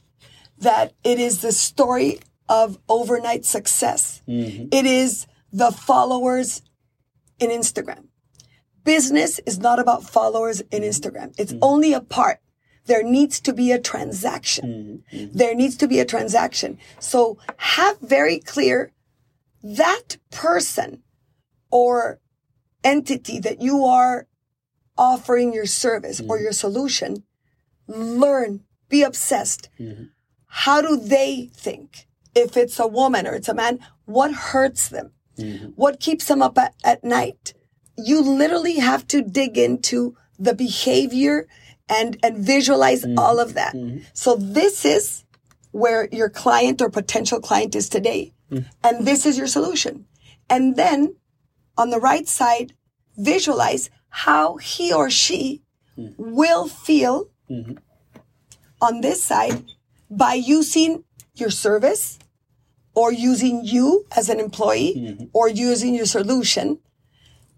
that 0.57 0.93
it 1.03 1.19
is 1.19 1.41
the 1.41 1.51
story 1.51 2.19
of 2.49 2.77
overnight 2.87 3.45
success. 3.45 4.21
Mm-hmm. 4.27 4.67
It 4.71 4.85
is 4.85 5.27
the 5.51 5.71
followers 5.71 6.61
in 7.39 7.49
Instagram. 7.49 8.07
Business 8.83 9.39
is 9.45 9.59
not 9.59 9.79
about 9.79 10.03
followers 10.03 10.61
in 10.71 10.83
Instagram. 10.83 11.33
It's 11.37 11.53
mm-hmm. 11.53 11.63
only 11.63 11.93
a 11.93 12.01
part. 12.01 12.39
There 12.85 13.03
needs 13.03 13.39
to 13.41 13.53
be 13.53 13.71
a 13.71 13.79
transaction. 13.79 15.03
Mm-hmm. 15.11 15.17
mm-hmm. 15.17 15.37
There 15.37 15.55
needs 15.55 15.77
to 15.77 15.87
be 15.87 15.99
a 15.99 16.05
transaction. 16.05 16.77
So 16.99 17.37
have 17.57 17.99
very 17.99 18.39
clear 18.39 18.91
that 19.63 20.17
person 20.31 21.01
or 21.71 22.19
entity 22.83 23.39
that 23.39 23.61
you 23.61 23.85
are 23.85 24.27
offering 24.97 25.53
your 25.53 25.65
service 25.65 26.21
mm-hmm. 26.21 26.31
or 26.31 26.39
your 26.39 26.51
solution, 26.51 27.23
learn, 27.87 28.63
be 28.89 29.03
obsessed. 29.03 29.69
Mm-hmm. 29.79 30.05
How 30.47 30.81
do 30.81 30.97
they 30.97 31.49
think? 31.55 32.07
If 32.35 32.57
it's 32.57 32.79
a 32.79 32.87
woman 32.87 33.27
or 33.27 33.33
it's 33.33 33.49
a 33.49 33.53
man, 33.53 33.79
what 34.05 34.33
hurts 34.33 34.89
them? 34.89 35.11
Mm-hmm. 35.37 35.67
What 35.75 35.99
keeps 35.99 36.27
them 36.27 36.41
up 36.41 36.57
at, 36.57 36.75
at 36.83 37.03
night? 37.03 37.53
You 37.97 38.21
literally 38.21 38.79
have 38.79 39.07
to 39.07 39.21
dig 39.21 39.57
into 39.57 40.15
the 40.39 40.55
behavior 40.55 41.47
and, 41.89 42.17
and 42.23 42.37
visualize 42.37 43.03
mm-hmm. 43.03 43.19
all 43.19 43.39
of 43.39 43.53
that. 43.53 43.75
Mm-hmm. 43.75 43.99
So 44.13 44.35
this 44.35 44.85
is 44.85 45.23
where 45.71 46.07
your 46.11 46.29
client 46.29 46.81
or 46.81 46.89
potential 46.89 47.39
client 47.39 47.75
is 47.75 47.89
today. 47.89 48.33
Mm-hmm. 48.51 48.67
And 48.83 49.07
this 49.07 49.25
is 49.25 49.37
your 49.37 49.47
solution. 49.47 50.05
And 50.49 50.75
then 50.75 51.15
on 51.77 51.89
the 51.89 51.99
right 51.99 52.27
side, 52.27 52.73
visualize 53.17 53.89
how 54.09 54.57
he 54.57 54.93
or 54.93 55.09
she 55.09 55.63
mm. 55.97 56.13
will 56.17 56.67
feel 56.67 57.29
mm-hmm. 57.49 57.73
on 58.81 59.01
this 59.01 59.23
side 59.23 59.63
by 60.09 60.33
using 60.33 61.03
your 61.35 61.49
service 61.49 62.19
or 62.95 63.11
using 63.11 63.61
you 63.63 64.05
as 64.15 64.29
an 64.29 64.39
employee 64.39 64.93
mm-hmm. 64.95 65.25
or 65.33 65.47
using 65.49 65.95
your 65.95 66.05
solution. 66.05 66.79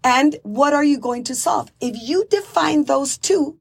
And 0.02 0.36
what 0.42 0.72
are 0.72 0.84
you 0.84 0.98
going 0.98 1.24
to 1.24 1.34
solve? 1.34 1.70
If 1.80 1.96
you 2.00 2.24
define 2.30 2.84
those 2.84 3.18
two, 3.18 3.58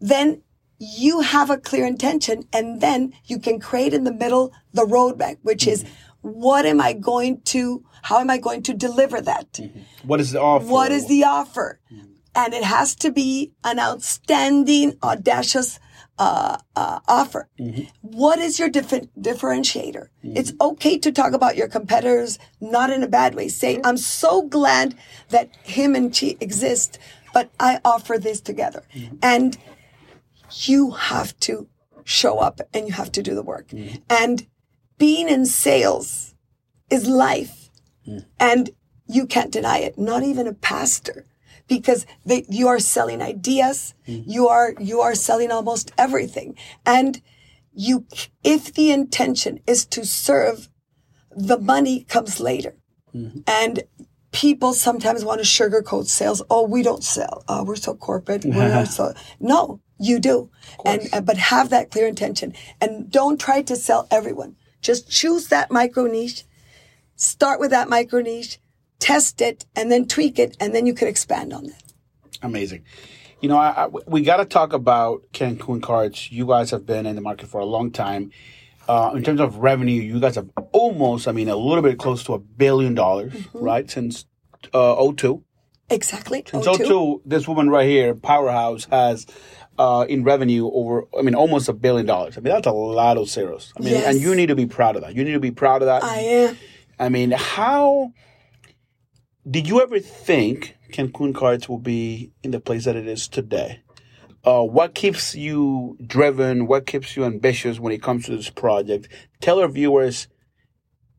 then 0.00 0.42
you 0.78 1.20
have 1.20 1.48
a 1.50 1.58
clear 1.58 1.86
intention 1.86 2.44
and 2.52 2.80
then 2.80 3.14
you 3.24 3.38
can 3.38 3.60
create 3.60 3.94
in 3.94 4.04
the 4.04 4.12
middle 4.12 4.52
the 4.72 4.84
roadmap, 4.84 5.38
which 5.42 5.62
mm-hmm. 5.62 5.84
is 5.84 5.84
what 6.22 6.66
am 6.66 6.80
I 6.80 6.92
going 6.92 7.42
to, 7.42 7.84
how 8.02 8.18
am 8.18 8.30
I 8.30 8.38
going 8.38 8.62
to 8.64 8.74
deliver 8.74 9.20
that? 9.20 9.52
Mm-hmm. 9.52 9.80
What 10.08 10.20
is 10.20 10.32
the 10.32 10.40
offer? 10.40 10.66
What 10.66 10.90
is 10.90 11.08
the 11.08 11.24
offer? 11.24 11.80
Mm-hmm. 11.92 12.06
And 12.34 12.54
it 12.54 12.64
has 12.64 12.94
to 12.96 13.12
be 13.12 13.52
an 13.62 13.78
outstanding, 13.78 14.96
audacious 15.02 15.78
uh, 16.18 16.56
uh, 16.76 17.00
offer. 17.06 17.48
Mm-hmm. 17.60 17.82
What 18.00 18.38
is 18.38 18.58
your 18.58 18.68
dif- 18.68 19.12
differentiator? 19.18 20.08
Mm-hmm. 20.24 20.36
It's 20.36 20.52
okay 20.60 20.98
to 20.98 21.12
talk 21.12 21.32
about 21.32 21.56
your 21.56 21.68
competitors, 21.68 22.38
not 22.60 22.90
in 22.90 23.02
a 23.02 23.08
bad 23.08 23.34
way. 23.34 23.48
Say, 23.48 23.80
I'm 23.84 23.96
so 23.96 24.42
glad 24.42 24.94
that 25.28 25.50
him 25.62 25.94
and 25.94 26.14
she 26.14 26.36
exist, 26.40 26.98
but 27.34 27.50
I 27.60 27.80
offer 27.84 28.18
this 28.18 28.40
together. 28.40 28.84
Mm-hmm. 28.94 29.16
And 29.22 29.58
you 30.64 30.92
have 30.92 31.38
to 31.40 31.68
show 32.04 32.38
up 32.38 32.60
and 32.72 32.86
you 32.86 32.92
have 32.92 33.12
to 33.12 33.22
do 33.22 33.34
the 33.34 33.42
work. 33.42 33.68
Mm-hmm. 33.68 33.96
And 34.08 34.46
being 35.02 35.28
in 35.28 35.44
sales 35.44 36.32
is 36.88 37.08
life. 37.08 37.70
Mm. 38.06 38.24
And 38.38 38.70
you 39.08 39.26
can't 39.26 39.50
deny 39.50 39.78
it. 39.78 39.98
Not 39.98 40.22
even 40.22 40.46
a 40.46 40.54
pastor 40.54 41.26
because 41.66 42.06
they, 42.24 42.44
you 42.48 42.68
are 42.68 42.78
selling 42.78 43.20
ideas. 43.20 43.94
Mm. 44.06 44.22
You 44.28 44.46
are, 44.46 44.74
you 44.78 45.00
are 45.00 45.16
selling 45.16 45.50
almost 45.50 45.90
everything. 45.98 46.56
And 46.86 47.20
you, 47.72 48.06
if 48.44 48.72
the 48.74 48.92
intention 48.92 49.58
is 49.66 49.84
to 49.86 50.06
serve, 50.06 50.68
the 51.32 51.58
money 51.58 52.04
comes 52.04 52.38
later. 52.38 52.76
Mm-hmm. 53.12 53.40
And 53.48 53.82
people 54.30 54.72
sometimes 54.72 55.24
want 55.24 55.40
to 55.40 55.44
sugarcoat 55.44 56.06
sales. 56.06 56.42
Oh, 56.48 56.64
we 56.64 56.84
don't 56.84 57.02
sell. 57.02 57.42
Oh, 57.48 57.64
we're 57.64 57.74
so 57.74 57.96
corporate. 57.96 58.44
We're 58.44 58.68
not 58.68 58.86
so, 58.86 59.14
no, 59.40 59.80
you 59.98 60.20
do. 60.20 60.48
And, 60.84 61.08
but 61.26 61.38
have 61.38 61.70
that 61.70 61.90
clear 61.90 62.06
intention 62.06 62.54
and 62.80 63.10
don't 63.10 63.40
try 63.40 63.62
to 63.62 63.74
sell 63.74 64.06
everyone. 64.08 64.54
Just 64.82 65.10
choose 65.10 65.46
that 65.48 65.70
micro 65.70 66.04
niche, 66.04 66.44
start 67.16 67.60
with 67.60 67.70
that 67.70 67.88
micro 67.88 68.20
niche, 68.20 68.58
test 68.98 69.40
it, 69.40 69.64
and 69.74 69.90
then 69.90 70.06
tweak 70.06 70.38
it, 70.38 70.56
and 70.60 70.74
then 70.74 70.86
you 70.86 70.92
could 70.92 71.08
expand 71.08 71.52
on 71.52 71.68
that. 71.68 71.82
Amazing. 72.42 72.84
You 73.40 73.48
know, 73.48 73.56
I, 73.56 73.84
I, 73.84 73.86
we 73.86 74.22
got 74.22 74.36
to 74.36 74.44
talk 74.44 74.72
about 74.72 75.22
Cancun 75.32 75.82
Cards. 75.82 76.30
You 76.30 76.46
guys 76.46 76.70
have 76.70 76.84
been 76.84 77.06
in 77.06 77.16
the 77.16 77.20
market 77.20 77.48
for 77.48 77.60
a 77.60 77.64
long 77.64 77.90
time. 77.90 78.30
Uh, 78.88 79.12
in 79.14 79.22
terms 79.22 79.40
of 79.40 79.56
revenue, 79.58 80.00
you 80.00 80.20
guys 80.20 80.34
have 80.34 80.50
almost, 80.72 81.28
I 81.28 81.32
mean, 81.32 81.48
a 81.48 81.56
little 81.56 81.82
bit 81.82 81.98
close 81.98 82.24
to 82.24 82.34
a 82.34 82.38
billion 82.38 82.94
dollars, 82.94 83.32
mm-hmm. 83.32 83.58
right? 83.58 83.90
Since 83.90 84.26
uh, 84.72 85.12
02. 85.12 85.42
Exactly. 85.90 86.44
Since 86.46 86.66
02. 86.66 86.84
02, 86.84 87.22
this 87.24 87.46
woman 87.46 87.68
right 87.70 87.88
here, 87.88 88.14
Powerhouse, 88.14 88.86
has 88.86 89.26
uh, 89.82 90.02
in 90.02 90.22
revenue 90.22 90.70
over, 90.72 91.08
I 91.18 91.22
mean, 91.22 91.34
almost 91.34 91.68
a 91.68 91.72
billion 91.72 92.06
dollars. 92.06 92.38
I 92.38 92.40
mean, 92.40 92.54
that's 92.54 92.68
a 92.68 92.72
lot 92.72 93.16
of 93.16 93.28
zeros. 93.28 93.72
I 93.76 93.82
mean, 93.82 93.94
yes. 93.94 94.14
and 94.14 94.22
you 94.22 94.32
need 94.36 94.46
to 94.46 94.54
be 94.54 94.66
proud 94.66 94.94
of 94.94 95.02
that. 95.02 95.16
You 95.16 95.24
need 95.24 95.32
to 95.32 95.40
be 95.40 95.50
proud 95.50 95.82
of 95.82 95.86
that. 95.86 96.04
I 96.04 96.18
am. 96.18 96.58
I 97.00 97.08
mean, 97.08 97.32
how 97.32 98.12
did 99.50 99.66
you 99.66 99.82
ever 99.82 99.98
think 99.98 100.76
Cancun 100.92 101.34
Cards 101.34 101.68
will 101.68 101.80
be 101.80 102.30
in 102.44 102.52
the 102.52 102.60
place 102.60 102.84
that 102.84 102.94
it 102.94 103.08
is 103.08 103.26
today? 103.26 103.82
Uh, 104.44 104.62
what 104.62 104.94
keeps 104.94 105.34
you 105.34 105.96
driven? 106.06 106.68
What 106.68 106.86
keeps 106.86 107.16
you 107.16 107.24
ambitious 107.24 107.80
when 107.80 107.92
it 107.92 108.04
comes 108.04 108.26
to 108.26 108.36
this 108.36 108.50
project? 108.50 109.08
Tell 109.40 109.58
our 109.58 109.66
viewers, 109.66 110.28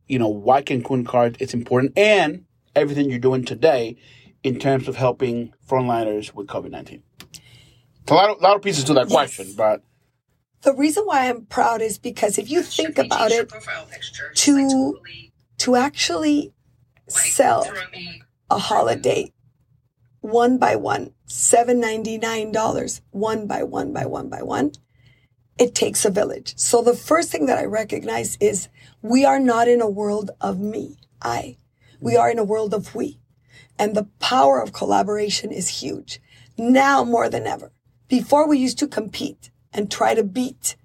you 0.07 0.19
know, 0.19 0.29
why 0.29 0.61
Cancun 0.61 1.05
Cards 1.05 1.35
it's 1.41 1.53
important 1.53 1.97
and 1.97 2.45
everything 2.77 3.09
you're 3.09 3.19
doing 3.19 3.43
today 3.43 3.97
in 4.41 4.57
terms 4.57 4.87
of 4.87 4.95
helping 4.95 5.53
frontliners 5.67 6.33
with 6.33 6.47
COVID 6.47 6.71
19. 6.71 7.03
A 8.07 8.13
lot 8.13 8.29
of, 8.29 8.41
lot 8.41 8.55
of 8.55 8.61
pieces 8.61 8.83
to 8.85 8.93
that 8.93 9.09
Yes. 9.09 9.11
question, 9.11 9.53
but 9.55 9.81
The 10.61 10.73
reason 10.73 11.03
why 11.05 11.27
I'm 11.27 11.45
proud 11.45 11.81
is 11.81 11.97
because 11.97 12.37
if 12.37 12.49
you 12.49 12.63
think 12.63 12.97
about 12.97 13.31
it, 13.31 13.51
to 14.35 14.99
to 15.57 15.75
actually 15.75 16.53
sell 17.07 17.67
a 18.49 18.57
holiday 18.57 19.33
one 20.21 20.57
by 20.57 20.77
one, 20.77 21.13
seven 21.25 21.81
ninety 21.81 22.17
nine 22.17 22.53
dollars, 22.53 23.01
one 23.11 23.45
by 23.45 23.61
one 23.61 23.91
by 23.91 24.05
one 24.05 24.29
by 24.29 24.41
one, 24.41 24.71
it 25.57 25.75
takes 25.75 26.05
a 26.05 26.09
village. 26.09 26.53
So 26.57 26.81
the 26.81 26.95
first 26.95 27.29
thing 27.29 27.45
that 27.47 27.59
I 27.59 27.65
recognize 27.65 28.37
is 28.39 28.69
we 29.01 29.25
are 29.25 29.39
not 29.39 29.67
in 29.67 29.81
a 29.81 29.89
world 29.89 30.31
of 30.39 30.59
me, 30.59 30.97
I. 31.21 31.57
We 31.99 32.13
mm. 32.13 32.19
are 32.21 32.31
in 32.31 32.39
a 32.39 32.43
world 32.45 32.73
of 32.73 32.95
we. 32.95 33.19
And 33.77 33.95
the 33.95 34.07
power 34.19 34.61
of 34.61 34.71
collaboration 34.71 35.51
is 35.51 35.81
huge. 35.81 36.21
Now 36.57 37.03
more 37.03 37.27
than 37.29 37.45
ever. 37.45 37.72
Before 38.07 38.47
we 38.47 38.57
used 38.57 38.79
to 38.79 38.87
compete 38.87 39.51
and 39.73 39.89
try 39.89 40.13
to 40.15 40.23
beat. 40.23 40.75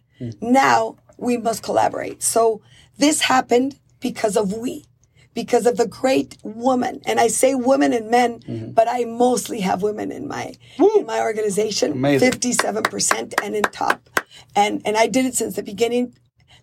Now 0.40 0.96
we 1.16 1.36
must 1.36 1.62
collaborate. 1.62 2.22
So 2.22 2.60
this 2.96 3.20
happened 3.22 3.78
because 4.00 4.36
of 4.36 4.52
we, 4.52 4.84
because 5.32 5.66
of 5.66 5.76
the 5.76 5.86
great 5.86 6.36
woman. 6.42 7.02
And 7.06 7.20
I 7.20 7.28
say 7.28 7.54
women 7.54 7.92
and 7.92 8.10
men, 8.10 8.40
mm-hmm. 8.40 8.72
but 8.72 8.88
I 8.88 9.04
mostly 9.04 9.60
have 9.60 9.82
women 9.82 10.10
in 10.10 10.26
my 10.26 10.54
in 10.96 11.06
my 11.06 11.20
organization. 11.20 11.92
Amazing. 11.92 12.30
Fifty-seven 12.30 12.82
percent 12.84 13.34
and 13.42 13.54
in 13.54 13.62
top. 13.62 14.10
And 14.56 14.82
and 14.84 14.96
I 14.96 15.06
did 15.06 15.24
it 15.26 15.34
since 15.36 15.54
the 15.54 15.62
beginning, 15.62 16.16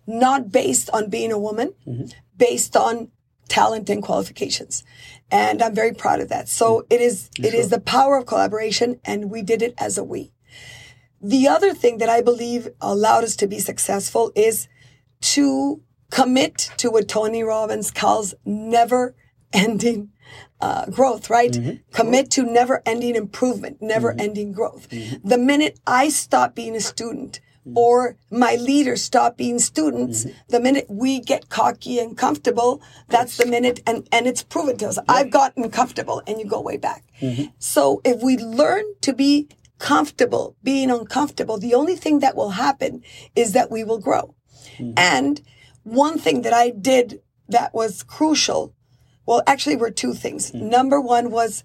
not 0.06 0.50
based 0.50 0.90
on 0.90 1.08
being 1.08 1.32
a 1.32 1.38
woman, 1.38 1.72
mm-hmm. 1.86 2.06
based 2.36 2.76
on 2.76 3.10
talent 3.48 3.88
and 3.88 4.02
qualifications. 4.02 4.84
And 5.30 5.62
I'm 5.62 5.74
very 5.74 5.94
proud 5.94 6.20
of 6.20 6.28
that. 6.28 6.48
So 6.48 6.84
it 6.90 7.00
is 7.00 7.30
it 7.38 7.54
is 7.54 7.70
the 7.70 7.80
power 7.80 8.18
of 8.18 8.26
collaboration 8.26 9.00
and 9.04 9.30
we 9.30 9.40
did 9.42 9.62
it 9.62 9.74
as 9.78 9.96
a 9.96 10.04
we. 10.04 10.32
The 11.26 11.48
other 11.48 11.74
thing 11.74 11.98
that 11.98 12.08
I 12.08 12.20
believe 12.22 12.68
allowed 12.80 13.24
us 13.24 13.34
to 13.36 13.48
be 13.48 13.58
successful 13.58 14.30
is 14.36 14.68
to 15.34 15.82
commit 16.12 16.70
to 16.76 16.88
what 16.88 17.08
Tony 17.08 17.42
Robbins 17.42 17.90
calls 17.90 18.32
never 18.44 19.16
ending 19.52 20.12
uh, 20.60 20.86
growth, 20.86 21.28
right? 21.28 21.50
Mm-hmm. 21.50 21.90
Commit 21.92 22.30
to 22.32 22.44
never 22.44 22.80
ending 22.86 23.16
improvement, 23.16 23.78
never 23.80 24.10
mm-hmm. 24.10 24.20
ending 24.20 24.52
growth. 24.52 24.88
Mm-hmm. 24.88 25.28
The 25.28 25.38
minute 25.38 25.80
I 25.84 26.10
stop 26.10 26.54
being 26.54 26.76
a 26.76 26.80
student 26.80 27.40
or 27.74 28.16
my 28.30 28.54
leaders 28.54 29.02
stop 29.02 29.36
being 29.36 29.58
students, 29.58 30.26
the 30.46 30.60
minute 30.60 30.86
we 30.88 31.18
get 31.18 31.48
cocky 31.48 31.98
and 31.98 32.16
comfortable, 32.16 32.80
that's 33.08 33.36
the 33.36 33.46
minute, 33.46 33.80
and, 33.84 34.08
and 34.12 34.28
it's 34.28 34.44
proven 34.44 34.76
to 34.76 34.86
us. 34.86 34.98
I've 35.08 35.30
gotten 35.32 35.68
comfortable 35.72 36.22
and 36.28 36.38
you 36.38 36.46
go 36.46 36.60
way 36.60 36.76
back. 36.76 37.02
So 37.58 38.00
if 38.04 38.22
we 38.22 38.38
learn 38.38 38.84
to 39.00 39.12
be 39.12 39.48
comfortable 39.78 40.56
being 40.62 40.90
uncomfortable, 40.90 41.58
the 41.58 41.74
only 41.74 41.96
thing 41.96 42.20
that 42.20 42.36
will 42.36 42.50
happen 42.50 43.02
is 43.34 43.52
that 43.52 43.70
we 43.70 43.84
will 43.84 43.98
grow. 43.98 44.34
Mm-hmm. 44.78 44.92
And 44.96 45.42
one 45.82 46.18
thing 46.18 46.42
that 46.42 46.52
I 46.52 46.70
did 46.70 47.20
that 47.48 47.74
was 47.74 48.02
crucial, 48.02 48.74
well, 49.26 49.42
actually 49.46 49.76
were 49.76 49.90
two 49.90 50.14
things. 50.14 50.50
Mm-hmm. 50.50 50.68
Number 50.68 51.00
one 51.00 51.30
was 51.30 51.64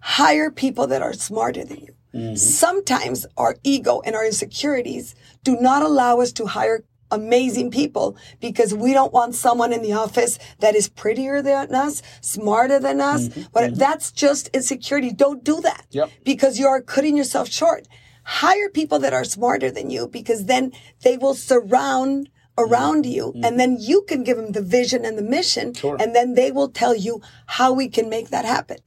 hire 0.00 0.50
people 0.50 0.86
that 0.88 1.02
are 1.02 1.12
smarter 1.12 1.64
than 1.64 1.78
you. 1.78 1.94
Mm-hmm. 2.14 2.36
Sometimes 2.36 3.26
our 3.36 3.56
ego 3.62 4.00
and 4.04 4.14
our 4.14 4.24
insecurities 4.24 5.14
do 5.42 5.56
not 5.60 5.82
allow 5.82 6.20
us 6.20 6.32
to 6.32 6.46
hire 6.46 6.84
amazing 7.10 7.70
people 7.70 8.16
because 8.40 8.74
we 8.74 8.92
don't 8.92 9.12
want 9.12 9.34
someone 9.34 9.72
in 9.72 9.82
the 9.82 9.92
office 9.92 10.38
that 10.60 10.74
is 10.74 10.88
prettier 10.88 11.42
than 11.42 11.74
us, 11.74 12.02
smarter 12.20 12.78
than 12.78 13.00
us. 13.00 13.28
Mm-hmm. 13.28 13.42
But 13.52 13.70
mm-hmm. 13.70 13.78
that's 13.78 14.12
just 14.12 14.48
insecurity. 14.48 15.12
Don't 15.12 15.44
do 15.44 15.60
that 15.60 15.86
Yep. 15.90 16.10
because 16.24 16.58
you 16.58 16.66
are 16.66 16.80
cutting 16.80 17.16
yourself 17.16 17.48
short. 17.48 17.86
Hire 18.24 18.68
people 18.68 18.98
that 19.00 19.12
are 19.12 19.24
smarter 19.24 19.70
than 19.70 19.90
you 19.90 20.08
because 20.08 20.46
then 20.46 20.72
they 21.02 21.16
will 21.16 21.34
surround 21.34 22.28
around 22.58 23.04
mm-hmm. 23.04 23.12
you 23.12 23.32
and 23.44 23.60
then 23.60 23.76
you 23.78 24.02
can 24.08 24.24
give 24.24 24.36
them 24.36 24.52
the 24.52 24.62
vision 24.62 25.04
and 25.04 25.16
the 25.16 25.22
mission 25.22 25.72
and 26.00 26.14
then 26.14 26.34
they 26.34 26.50
will 26.50 26.68
tell 26.68 26.94
you 26.94 27.20
how 27.46 27.72
we 27.72 27.88
can 27.88 28.08
make 28.08 28.30
that 28.30 28.44
happen. 28.44 28.78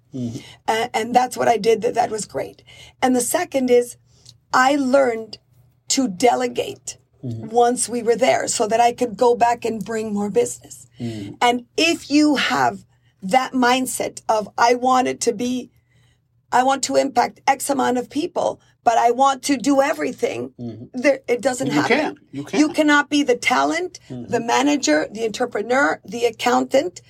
A- 0.68 0.90
and 0.94 1.16
that's 1.16 1.38
what 1.38 1.48
I 1.48 1.58
did 1.58 1.82
that 1.84 1.94
that 1.94 2.10
was 2.10 2.26
great. 2.26 2.64
And 3.02 3.16
the 3.16 3.22
second 3.22 3.70
is 3.70 3.98
I 4.52 4.76
learned 4.76 5.38
to 5.90 6.08
delegate 6.08 6.98
Mm-hmm. 7.24 7.50
once 7.50 7.90
we 7.90 8.02
were 8.02 8.16
there 8.16 8.48
so 8.48 8.66
that 8.66 8.80
I 8.80 8.94
could 8.94 9.18
go 9.18 9.36
back 9.36 9.66
and 9.66 9.84
bring 9.84 10.14
more 10.14 10.30
business. 10.30 10.88
Mm-hmm. 11.02 11.34
And 11.42 11.66
if 11.76 12.10
you 12.10 12.38
have 12.38 12.86
that 13.22 13.52
mindset 13.52 14.22
of 14.30 14.48
I 14.58 14.76
want 14.76 15.10
it 15.10 15.20
to 15.22 15.34
be 15.34 15.70
I 16.52 16.64
want 16.64 16.82
to 16.86 16.96
impact 16.96 17.42
X 17.46 17.70
amount 17.70 17.98
of 17.98 18.10
people, 18.10 18.62
but 18.86 18.98
I 18.98 19.12
want 19.12 19.44
to 19.44 19.58
do 19.58 19.82
everything. 19.82 20.54
Mm-hmm. 20.60 20.86
There, 20.94 21.20
it 21.28 21.42
doesn't 21.42 21.68
You 21.68 21.74
happen. 21.74 21.98
can't. 21.98 22.18
You 22.32 22.44
can't. 22.46 22.76
cannot 22.76 23.10
be 23.10 23.22
the 23.24 23.36
talent, 23.36 24.00
the 24.10 24.40
manager, 24.40 25.08
the 25.12 25.26
entrepreneur, 25.26 26.00
the 26.06 26.24
accountant. 26.26 27.02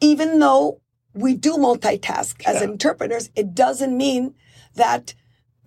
Even 0.00 0.38
though 0.38 0.80
we 1.14 1.34
do 1.34 1.54
multitask 1.54 2.42
as 2.46 2.62
entrepreneurs, 2.62 3.30
it 3.34 3.54
doesn't 3.54 3.96
mean 3.96 4.34
that 4.76 5.14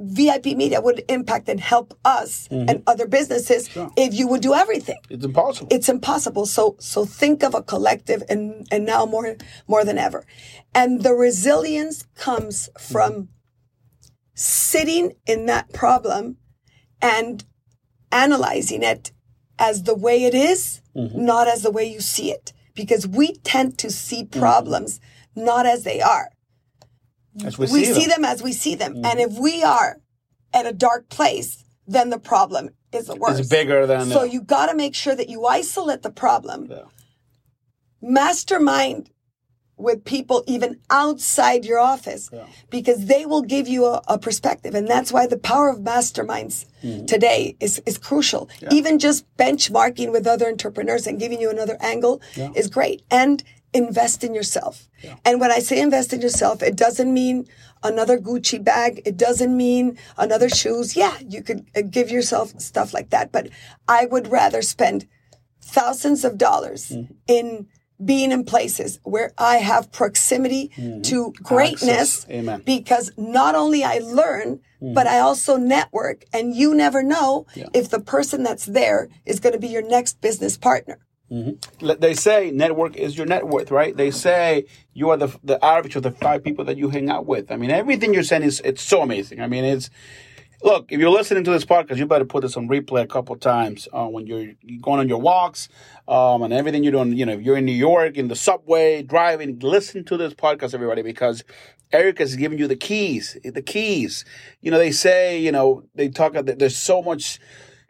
VIP 0.02 0.58
media 0.58 0.82
would 0.82 1.04
impact 1.10 1.50
and 1.50 1.60
help 1.60 1.98
us 2.04 2.48
mm-hmm. 2.50 2.70
and 2.70 2.84
other 2.88 3.08
businesses 3.08 3.70
if 3.98 4.14
you 4.14 4.28
would 4.28 4.42
do 4.42 4.54
everything 4.54 4.98
it's 5.10 5.26
impossible. 5.26 5.68
it's 5.72 5.90
impossible. 5.90 6.46
So 6.46 6.76
so 6.80 7.06
think 7.06 7.44
of 7.44 7.54
a 7.56 7.62
collective 7.62 8.24
and 8.30 8.68
and 8.72 8.86
now 8.86 9.06
more 9.06 9.36
more 9.68 9.86
than 9.86 9.98
ever. 9.98 10.26
And 10.74 11.04
the 11.04 11.14
resilience 11.14 12.04
comes 12.16 12.70
mm-hmm. 12.70 12.94
from 12.94 13.30
sitting 14.34 15.14
in 15.26 15.46
that 15.46 15.74
problem 15.74 16.38
and 17.02 17.44
analyzing 18.12 18.84
it 18.84 19.12
as 19.60 19.84
the 19.84 19.96
way 19.96 20.24
it 20.24 20.34
is, 20.34 20.82
mm-hmm. 20.96 21.26
not 21.26 21.48
as 21.48 21.62
the 21.62 21.72
way 21.72 21.86
you 21.86 22.02
see 22.02 22.32
it. 22.32 22.54
Because 22.74 23.06
we 23.06 23.34
tend 23.44 23.78
to 23.80 23.92
see 23.92 24.24
problems 24.24 25.00
not 25.36 25.66
as 25.66 25.84
they 25.84 26.02
are. 26.02 26.30
As 27.46 27.58
we, 27.58 27.63
We 27.63 27.86
see, 27.86 27.94
see 27.94 28.02
them. 28.08 28.22
them 28.24 28.26
as 28.26 28.44
we 28.44 28.54
see 28.54 28.76
them. 28.76 28.94
And 29.06 29.20
if 29.20 29.38
we 29.39 29.63
are 29.63 29.98
at 30.54 30.65
a 30.65 30.74
dark 30.74 31.10
place, 31.10 31.63
then 31.88 32.10
the 32.10 32.20
problem 32.20 32.70
is 32.91 33.08
the 33.08 33.15
worst. 33.15 33.39
It's 33.39 33.50
bigger 33.50 33.88
than. 33.88 34.08
So 34.08 34.24
you 34.24 34.41
got 34.41 34.67
to 34.67 34.76
make 34.76 34.96
sure 34.96 35.15
that 35.15 35.30
you 35.30 35.46
isolate 35.46 36.02
the 36.02 36.12
problem, 36.12 36.67
Yeah. 36.70 36.84
mastermind 38.02 39.10
with 39.78 40.04
people 40.06 40.44
even 40.46 40.80
outside 40.91 41.65
your 41.65 41.80
office 41.80 42.30
because 42.70 43.06
they 43.08 43.26
will 43.26 43.41
give 43.41 43.67
you 43.67 43.86
a, 43.86 44.02
a 44.08 44.20
perspective. 44.20 44.76
And 44.76 44.88
that's 44.88 45.12
why 45.12 45.26
the 45.26 45.38
power 45.39 45.70
of 45.70 45.80
masterminds 45.80 46.65
Mm-hmm. 46.84 47.06
today 47.06 47.56
is, 47.60 47.80
is 47.86 48.00
crucial. 48.00 48.50
Even 48.72 48.98
just 48.98 49.24
benchmarking 49.38 50.12
with 50.12 50.26
other 50.26 50.48
entrepreneurs 50.48 51.06
and 51.06 51.20
giving 51.20 51.39
you 51.39 51.52
another 51.52 51.78
angle 51.80 52.22
is 52.56 52.67
great. 52.70 53.04
And 53.12 53.44
invest 53.74 54.24
in 54.24 54.34
yourself. 54.36 54.88
And 55.26 55.40
when 55.40 55.52
I 55.52 55.60
say 55.60 55.80
invest 55.82 56.14
in 56.14 56.22
yourself, 56.22 56.62
it 56.62 56.76
doesn't 56.76 57.12
mean 57.14 57.48
another 57.84 58.18
Gucci 58.20 58.64
bag. 58.64 59.02
It 59.06 59.18
doesn't 59.18 59.56
mean 59.56 59.98
another 60.18 60.50
shoes. 60.50 60.96
Yeah, 60.96 61.18
you 61.28 61.42
could 61.42 61.66
uh, 61.76 61.82
give 61.82 62.12
yourself 62.12 62.60
stuff 62.60 62.94
like 62.94 63.10
that. 63.12 63.32
But 63.32 63.50
I 63.88 64.06
would 64.06 64.28
rather 64.28 64.62
spend 64.62 65.08
thousands 65.62 66.24
of 66.26 66.38
dollars 66.38 66.90
Mm-hmm. 66.90 67.14
in 67.28 67.68
being 68.04 68.32
in 68.32 68.44
places 68.44 69.00
where 69.04 69.32
I 69.38 69.58
have 69.58 69.92
proximity 69.92 70.72
to 71.04 71.32
greatness 71.44 72.26
Mm-hmm. 72.26 72.32
Amen. 72.32 72.64
because 72.66 73.12
not 73.16 73.54
only 73.54 73.84
I 73.84 74.00
learn, 74.00 74.60
but 74.82 75.06
I 75.06 75.20
also 75.20 75.56
network 75.58 76.26
and 76.34 76.56
you 76.56 76.74
never 76.74 77.04
know 77.04 77.46
if 77.76 77.92
the 77.92 78.00
person 78.00 78.42
that's 78.42 78.66
there 78.66 79.08
is 79.24 79.40
going 79.40 79.54
to 79.54 79.60
be 79.60 79.68
your 79.68 79.84
next 79.88 80.20
business 80.20 80.58
partner. 80.58 80.98
Let- 81.80 82.02
They 82.02 82.13
say 82.13 82.52
network 82.52 82.98
is 82.98 83.17
your 83.17 83.26
net 83.26 83.48
worth, 83.48 83.72
right? 83.72 83.96
They 83.96 84.12
say 84.12 84.65
you 84.94 85.12
are 85.12 85.17
the 85.17 85.30
the 85.44 85.63
average 85.63 85.96
of 85.96 86.04
the 86.04 86.12
five 86.12 86.44
people 86.44 86.65
that 86.65 86.76
you 86.78 86.89
hang 86.89 87.10
out 87.10 87.26
with. 87.26 87.52
I 87.52 87.56
mean, 87.56 87.72
everything 87.72 88.13
you're 88.13 88.24
saying 88.24 88.44
is 88.44 88.62
it's 88.65 88.82
so 88.82 89.02
amazing. 89.02 89.39
I 89.39 89.48
mean, 89.48 89.63
it's 89.63 89.89
look 90.62 90.91
if 90.91 91.00
you're 91.00 91.10
listening 91.10 91.46
to 91.46 91.52
this 91.52 91.63
podcast, 91.63 91.98
you 91.98 92.06
better 92.06 92.26
put 92.26 92.41
this 92.41 92.58
on 92.58 92.67
replay 92.67 93.02
a 93.04 93.08
couple 93.08 93.36
times 93.38 93.88
uh, 93.94 94.08
when 94.08 94.28
you're 94.28 94.52
going 94.82 95.00
on 95.00 95.08
your 95.08 95.22
walks 95.22 95.70
um, 96.06 96.44
and 96.44 96.52
everything 96.54 96.84
you're 96.84 96.91
doing. 96.91 97.13
You 97.13 97.26
know, 97.26 97.34
if 97.34 97.41
you're 97.41 97.58
in 97.58 97.65
New 97.65 97.72
York 97.72 98.17
in 98.17 98.28
the 98.28 98.36
subway 98.36 99.02
driving, 99.02 99.58
listen 99.60 100.04
to 100.06 100.17
this 100.17 100.34
podcast, 100.34 100.74
everybody, 100.74 101.02
because 101.02 101.46
Eric 101.94 102.20
is 102.20 102.36
giving 102.36 102.60
you 102.60 102.67
the 102.67 102.76
keys. 102.76 103.38
The 103.46 103.62
keys. 103.62 104.26
You 104.60 104.72
know, 104.72 104.78
they 104.78 104.91
say 104.91 105.39
you 105.39 105.54
know 105.54 105.84
they 105.96 106.10
talk. 106.10 106.34
There's 106.34 106.76
so 106.78 107.02
much 107.02 107.39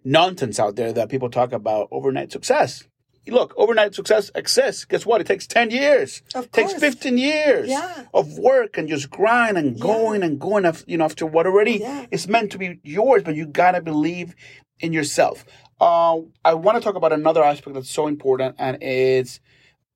nonsense 0.04 0.60
out 0.60 0.75
there 0.75 0.93
that 0.93 1.10
people 1.10 1.30
talk 1.32 1.51
about 1.54 1.88
overnight 1.91 2.32
success 2.32 2.84
look, 3.27 3.53
overnight 3.57 3.93
success 3.95 4.31
exists. 4.36 4.86
Guess 4.86 5.05
what? 5.05 5.21
It 5.21 5.27
takes 5.27 5.45
10 5.47 5.69
years. 5.71 6.21
Of 6.34 6.45
It 6.45 6.53
takes 6.53 6.73
15 6.73 7.17
years 7.17 7.69
Yeah. 7.69 8.05
of 8.13 8.38
work 8.39 8.77
and 8.77 8.89
just 8.89 9.10
grind 9.10 9.57
and 9.57 9.79
going 9.79 10.23
and 10.23 10.39
going, 10.39 10.65
af- 10.65 10.84
you 10.88 10.97
know, 10.97 11.05
after 11.05 11.25
what 11.25 11.45
already 11.45 11.73
Yeah. 11.79 12.05
is 12.12 12.27
meant 12.27 12.51
to 12.53 12.57
be 12.57 12.79
yours, 12.84 13.23
but 13.23 13.36
you 13.36 13.45
got 13.45 13.71
to 13.73 13.81
believe 13.81 14.36
in 14.79 14.91
yourself. 14.93 15.45
Uh, 15.79 16.19
I 16.43 16.53
want 16.55 16.77
to 16.77 16.84
talk 16.84 16.95
about 16.95 17.13
another 17.13 17.43
aspect 17.43 17.73
that's 17.75 17.89
so 17.89 18.07
important, 18.07 18.55
and 18.60 18.81
it's 18.81 19.39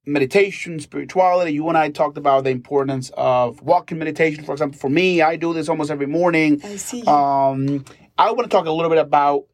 meditation, 0.04 0.78
spirituality. 0.78 1.52
You 1.52 1.68
and 1.68 1.76
I 1.76 1.90
talked 1.90 2.16
about 2.16 2.44
the 2.44 2.50
importance 2.50 3.10
of 3.16 3.60
walking 3.62 3.98
meditation. 3.98 4.44
For 4.44 4.52
example, 4.52 4.78
for 4.78 4.88
me, 4.88 5.20
I 5.22 5.36
do 5.36 5.52
this 5.52 5.68
almost 5.68 5.90
every 5.90 6.06
morning. 6.06 6.60
I 6.64 6.76
see. 6.76 7.02
Um, 7.02 7.84
I 8.18 8.30
want 8.30 8.42
to 8.50 8.56
talk 8.56 8.66
a 8.66 8.70
little 8.70 8.88
bit 8.88 8.98
about 8.98 9.44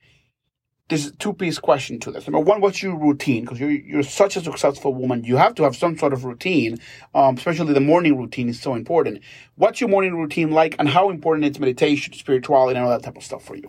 this 0.93 1.11
two 1.19 1.33
piece 1.33 1.59
question 1.59 1.99
to 2.01 2.11
this. 2.11 2.27
Number 2.29 2.41
one, 2.41 2.61
what's 2.61 2.83
your 2.83 2.97
routine? 2.97 3.45
Because 3.45 3.59
you're 3.59 3.71
you're 3.71 4.03
such 4.03 4.37
a 4.37 4.43
successful 4.43 4.95
woman, 4.95 5.25
you 5.25 5.37
have 5.37 5.55
to 5.55 5.63
have 5.63 5.75
some 5.75 5.97
sort 5.97 6.13
of 6.13 6.25
routine. 6.25 6.79
Um, 7.15 7.37
especially 7.37 7.73
the 7.73 7.81
morning 7.81 8.19
routine 8.19 8.49
is 8.49 8.61
so 8.61 8.75
important. 8.75 9.21
What's 9.57 9.81
your 9.81 9.89
morning 9.89 10.15
routine 10.15 10.51
like, 10.51 10.77
and 10.79 10.89
how 10.89 11.11
important 11.11 11.47
is 11.47 11.59
meditation, 11.59 12.13
spirituality, 12.13 12.77
and 12.77 12.85
all 12.85 12.91
that 12.91 13.03
type 13.03 13.17
of 13.17 13.25
stuff 13.25 13.43
for 13.43 13.57
you? 13.57 13.69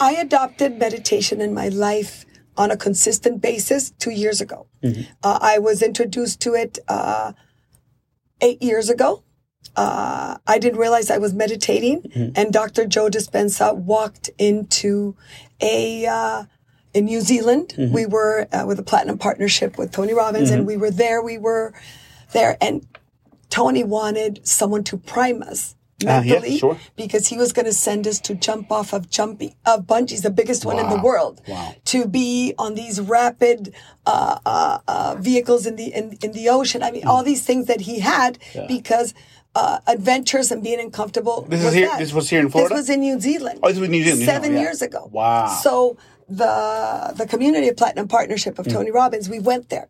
I 0.00 0.12
adopted 0.12 0.78
meditation 0.78 1.40
in 1.40 1.52
my 1.52 1.68
life 1.68 2.24
on 2.56 2.70
a 2.70 2.76
consistent 2.76 3.42
basis 3.42 3.90
two 3.90 4.10
years 4.10 4.40
ago. 4.40 4.66
Uh, 5.22 5.38
I 5.42 5.58
was 5.58 5.82
introduced 5.82 6.40
to 6.40 6.54
it 6.54 6.78
uh, 6.88 7.32
eight 8.40 8.62
years 8.62 8.88
ago. 8.88 9.22
Uh, 9.74 10.38
I 10.46 10.58
didn't 10.58 10.78
realize 10.78 11.10
I 11.10 11.18
was 11.18 11.34
meditating, 11.34 12.32
and 12.36 12.52
Dr. 12.52 12.86
Joe 12.86 13.10
Dispenza 13.10 13.76
walked 13.76 14.30
into 14.38 15.16
a 15.60 16.06
uh, 16.06 16.44
in 16.94 17.04
New 17.06 17.20
Zealand. 17.20 17.74
We 17.92 18.06
were 18.06 18.46
uh, 18.52 18.64
with 18.66 18.78
a 18.78 18.82
platinum 18.82 19.18
partnership 19.18 19.76
with 19.78 19.92
Tony 19.92 20.14
Robbins, 20.14 20.50
and 20.50 20.66
we 20.66 20.76
were 20.76 20.90
there. 20.90 21.22
We 21.22 21.38
were 21.38 21.74
there, 22.32 22.56
and 22.60 22.86
Tony 23.50 23.84
wanted 23.84 24.46
someone 24.46 24.84
to 24.84 24.96
prime 24.96 25.42
us 25.42 25.74
Ah, 26.06 26.20
yeah, 26.20 26.34
mentally 26.34 26.58
sure. 26.58 26.78
because 26.94 27.28
he 27.28 27.38
was 27.38 27.54
going 27.54 27.64
to 27.64 27.72
send 27.72 28.06
us 28.06 28.20
to 28.20 28.34
jump 28.34 28.70
off 28.70 28.92
of 28.92 29.08
jumping 29.08 29.54
of 29.64 29.86
bungees, 29.86 30.20
the 30.22 30.28
biggest 30.30 30.66
one 30.66 30.78
in 30.78 30.90
the 30.90 30.98
world, 31.00 31.40
Wow. 31.48 31.74
to 31.86 32.06
be 32.06 32.52
on 32.58 32.74
these 32.74 33.00
rapid 33.00 33.74
uh, 34.04 34.38
uh, 34.44 34.78
uh, 34.86 35.16
vehicles 35.18 35.64
in 35.64 35.76
the 35.76 35.86
in, 35.94 36.18
in 36.22 36.32
the 36.32 36.50
ocean. 36.50 36.82
I 36.82 36.90
mean, 36.90 37.02
Hmm. 37.02 37.08
all 37.08 37.22
these 37.22 37.44
things 37.44 37.66
that 37.66 37.82
he 37.82 38.00
had 38.00 38.38
because 38.68 39.14
uh, 39.56 39.78
adventures 39.86 40.52
and 40.52 40.62
being 40.62 40.80
uncomfortable. 40.80 41.46
This 41.48 41.60
is 41.60 41.66
was 41.66 41.74
here- 41.74 41.88
that. 41.88 41.98
this 41.98 42.12
was 42.12 42.28
here 42.28 42.40
in 42.40 42.50
Florida? 42.50 42.74
This 42.74 42.82
was 42.82 42.90
in 42.90 43.00
New 43.00 43.18
Zealand. 43.18 43.60
Oh, 43.62 43.68
this 43.68 43.78
was 43.78 43.88
New 43.88 44.02
Zealand, 44.02 44.20
New 44.20 44.26
Seven 44.26 44.52
yeah. 44.52 44.60
years 44.60 44.82
ago. 44.82 45.08
Wow. 45.10 45.46
So 45.62 45.96
the 46.28 47.14
the 47.16 47.26
community 47.26 47.68
of 47.68 47.76
platinum 47.76 48.06
partnership 48.06 48.58
of 48.58 48.66
hmm. 48.66 48.72
Tony 48.72 48.90
Robbins, 48.90 49.30
we 49.30 49.38
went 49.38 49.70
there, 49.70 49.88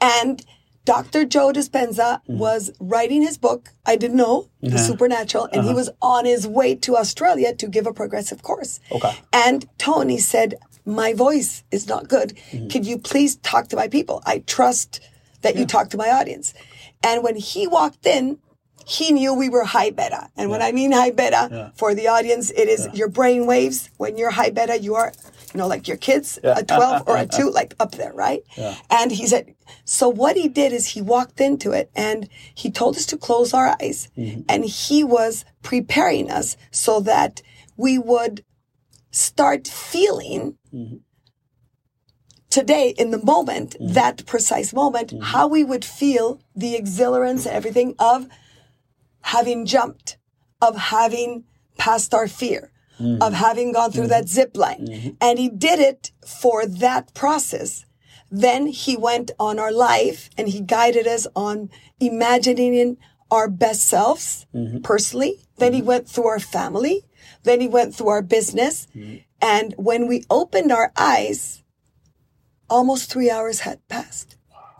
and 0.00 0.42
Dr. 0.86 1.26
Joe 1.26 1.52
Dispenza 1.52 2.22
hmm. 2.22 2.38
was 2.38 2.72
writing 2.80 3.20
his 3.20 3.36
book. 3.36 3.72
I 3.84 3.96
didn't 3.96 4.16
know 4.16 4.48
the 4.62 4.68
uh-huh. 4.68 4.78
supernatural, 4.78 5.44
and 5.52 5.64
he 5.64 5.68
uh-huh. 5.68 5.76
was 5.82 5.90
on 6.00 6.24
his 6.24 6.46
way 6.46 6.74
to 6.76 6.96
Australia 6.96 7.54
to 7.54 7.66
give 7.66 7.86
a 7.86 7.92
progressive 7.92 8.42
course. 8.42 8.80
Okay. 8.90 9.14
And 9.34 9.68
Tony 9.76 10.16
said, 10.16 10.54
"My 10.86 11.12
voice 11.12 11.62
is 11.70 11.86
not 11.92 12.08
good. 12.08 12.38
Hmm. 12.50 12.68
Could 12.68 12.86
you 12.86 12.96
please 12.96 13.36
talk 13.36 13.68
to 13.68 13.76
my 13.76 13.88
people? 13.88 14.22
I 14.24 14.38
trust 14.56 15.00
that 15.42 15.56
you 15.56 15.66
talk 15.66 15.90
to 15.90 15.98
my 15.98 16.10
audience." 16.10 16.54
And 17.06 17.22
when 17.22 17.36
he 17.36 17.66
walked 17.66 18.06
in, 18.06 18.38
he 18.86 19.12
knew 19.12 19.34
we 19.34 19.48
were 19.48 19.64
high 19.64 19.90
beta. 19.90 20.28
And 20.36 20.50
when 20.50 20.62
I 20.62 20.72
mean 20.72 20.92
high 20.92 21.10
beta, 21.10 21.72
for 21.76 21.94
the 21.94 22.08
audience, 22.08 22.50
it 22.50 22.68
is 22.68 22.88
your 22.92 23.08
brain 23.08 23.46
waves. 23.46 23.90
When 23.96 24.16
you're 24.16 24.30
high 24.30 24.50
beta, 24.50 24.78
you 24.78 24.94
are, 24.94 25.12
you 25.52 25.58
know, 25.58 25.66
like 25.66 25.88
your 25.88 25.96
kids, 25.96 26.38
a 26.42 26.64
12 26.64 27.04
or 27.06 27.16
a 27.16 27.26
2, 27.40 27.50
like 27.50 27.74
up 27.80 27.92
there, 27.92 28.12
right? 28.12 28.42
And 28.90 29.12
he 29.12 29.26
said, 29.26 29.54
so 29.84 30.08
what 30.08 30.36
he 30.36 30.48
did 30.48 30.72
is 30.72 30.88
he 30.88 31.02
walked 31.02 31.40
into 31.40 31.72
it 31.72 31.90
and 31.94 32.28
he 32.54 32.70
told 32.70 32.96
us 32.96 33.06
to 33.06 33.16
close 33.16 33.54
our 33.54 33.76
eyes. 33.80 34.08
Mm-hmm. 34.16 34.42
And 34.48 34.64
he 34.64 35.04
was 35.04 35.44
preparing 35.62 36.30
us 36.30 36.56
so 36.70 37.00
that 37.00 37.42
we 37.76 37.98
would 37.98 38.44
start 39.10 39.68
feeling 39.68 40.56
mm-hmm. 40.72 40.96
today 42.50 42.94
in 42.98 43.10
the 43.10 43.24
moment, 43.24 43.76
mm-hmm. 43.80 43.92
that 43.92 44.26
precise 44.26 44.72
moment, 44.72 45.12
how 45.22 45.46
we 45.46 45.64
would 45.64 45.84
feel 45.84 46.40
the 46.54 46.74
exhilarance 46.76 47.46
and 47.46 47.54
everything 47.54 47.94
of 47.98 48.28
having 49.24 49.64
jumped, 49.66 50.18
of 50.60 50.76
having 50.76 51.44
passed 51.78 52.12
our 52.14 52.28
fear, 52.28 52.72
mm-hmm. 53.00 53.22
of 53.22 53.32
having 53.32 53.72
gone 53.72 53.90
through 53.90 54.06
that 54.08 54.24
mm-hmm. 54.24 54.34
zip 54.34 54.56
line. 54.56 54.86
Mm-hmm. 54.86 55.10
And 55.20 55.38
he 55.38 55.48
did 55.48 55.78
it 55.78 56.12
for 56.26 56.66
that 56.66 57.14
process. 57.14 57.86
Then 58.30 58.66
he 58.66 58.96
went 58.96 59.30
on 59.38 59.58
our 59.58 59.72
life 59.72 60.28
and 60.36 60.48
he 60.48 60.60
guided 60.60 61.06
us 61.06 61.26
on 61.34 61.70
imagining 62.00 62.96
our 63.30 63.48
best 63.48 63.84
selves 63.84 64.46
personally. 64.82 65.40
Then 65.58 65.72
he 65.72 65.82
went 65.82 66.08
through 66.08 66.26
our 66.26 66.40
family. 66.40 67.04
Then 67.44 67.60
he 67.60 67.68
went 67.68 67.94
through 67.94 68.08
our 68.08 68.22
business. 68.22 68.88
And 69.40 69.74
when 69.76 70.06
we 70.08 70.24
opened 70.30 70.72
our 70.72 70.92
eyes, 70.96 71.62
almost 72.68 73.10
three 73.10 73.30
hours 73.30 73.60
had 73.60 73.86
passed. 73.88 74.36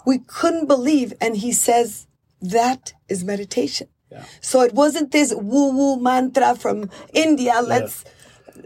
We 0.06 0.18
couldn't 0.18 0.66
believe. 0.66 1.12
And 1.20 1.36
he 1.36 1.52
says, 1.52 2.06
that 2.40 2.92
is 3.08 3.24
meditation. 3.24 3.88
So 4.40 4.60
it 4.62 4.72
wasn't 4.74 5.10
this 5.12 5.32
woo 5.34 5.70
woo 5.76 6.00
mantra 6.00 6.54
from 6.54 6.90
India. 7.12 7.60
Let's, 7.62 8.04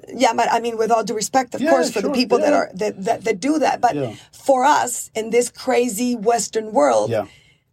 yeah, 0.09 0.33
but 0.35 0.49
I 0.53 0.61
mean, 0.61 0.77
with 0.77 0.91
all 0.91 1.05
due 1.05 1.15
respect, 1.15 1.55
of 1.55 1.61
Yeah, 1.61 1.71
course, 1.71 1.91
for 1.91 2.01
sure, 2.01 2.11
the 2.11 2.15
people 2.15 2.39
that 2.39 2.53
are, 2.53 2.71
that, 2.75 3.05
that, 3.05 3.25
that 3.25 3.41
do 3.41 3.59
that. 3.59 3.81
But 3.81 3.95
Yeah. 3.95 4.15
for 4.33 4.65
us 4.65 5.11
in 5.15 5.31
this 5.31 5.51
crazy 5.51 6.15
Western 6.15 6.73
world, 6.73 7.11
Yeah. 7.11 7.27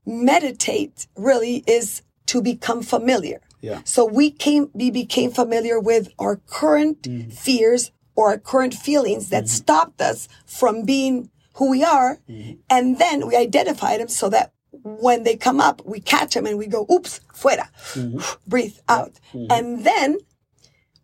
meditate 0.06 1.08
really 1.16 1.64
is 1.68 2.02
to 2.28 2.42
become 2.42 2.82
familiar. 2.82 3.42
Yeah. 3.62 3.82
So 3.84 4.06
we 4.06 4.32
came, 4.32 4.70
we 4.74 4.92
became 4.92 5.32
familiar 5.32 5.80
with 5.80 6.10
our 6.20 6.38
current 6.48 7.02
Mm-hmm. 7.04 7.30
fears 7.32 7.92
or 8.16 8.30
our 8.30 8.38
current 8.38 8.74
feelings 8.74 9.30
that 9.30 9.50
stopped 9.50 10.00
us 10.02 10.28
from 10.46 10.84
being 10.86 11.30
who 11.56 11.70
we 11.72 11.84
are. 11.84 12.20
Mm-hmm. 12.30 12.54
And 12.70 12.98
then 13.00 13.28
we 13.28 13.36
identified 13.36 14.00
them 14.00 14.08
so 14.08 14.30
that 14.30 14.52
when 14.86 15.24
they 15.24 15.36
come 15.36 15.60
up, 15.60 15.82
we 15.84 16.00
catch 16.00 16.36
them 16.36 16.46
and 16.46 16.60
we 16.60 16.68
go, 16.68 16.86
oops, 16.92 17.20
fuera, 17.34 17.68
Mm-hmm. 17.94 18.20
breathe 18.48 18.78
out. 18.88 19.14
Mm-hmm. 19.34 19.52
And 19.52 19.84
then 19.84 20.20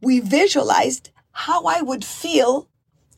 we 0.01 0.19
visualized 0.19 1.09
how 1.31 1.65
I 1.65 1.81
would 1.81 2.05
feel 2.05 2.69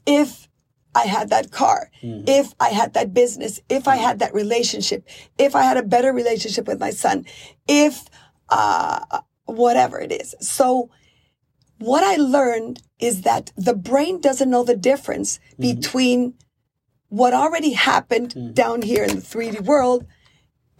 if 0.05 0.47
I 0.95 1.03
had 1.03 1.29
that 1.31 1.51
car, 1.51 1.89
mm-hmm. 2.01 2.23
if 2.27 2.53
I 2.61 2.69
had 2.69 2.93
that 2.93 3.13
business, 3.13 3.59
if 3.67 3.87
I 3.87 3.95
mm-hmm. 3.95 4.05
had 4.05 4.19
that 4.19 4.33
relationship, 4.33 5.05
if 5.37 5.53
I 5.53 5.63
had 5.63 5.75
a 5.75 5.83
better 5.83 6.13
relationship 6.13 6.67
with 6.67 6.79
my 6.79 6.91
son, 6.91 7.25
if 7.67 8.05
uh, 8.49 9.19
whatever 9.45 9.99
it 9.99 10.13
is. 10.13 10.33
So, 10.39 10.89
what 11.79 12.03
I 12.03 12.15
learned 12.15 12.81
is 12.99 13.23
that 13.23 13.51
the 13.57 13.73
brain 13.73 14.21
doesn't 14.21 14.49
know 14.49 14.63
the 14.63 14.77
difference 14.77 15.39
between 15.59 16.35
what 17.09 17.33
already 17.33 17.73
happened 17.73 18.55
down 18.55 18.81
here 18.81 19.03
in 19.03 19.15
the 19.15 19.21
3D 19.21 19.61
world 19.61 20.05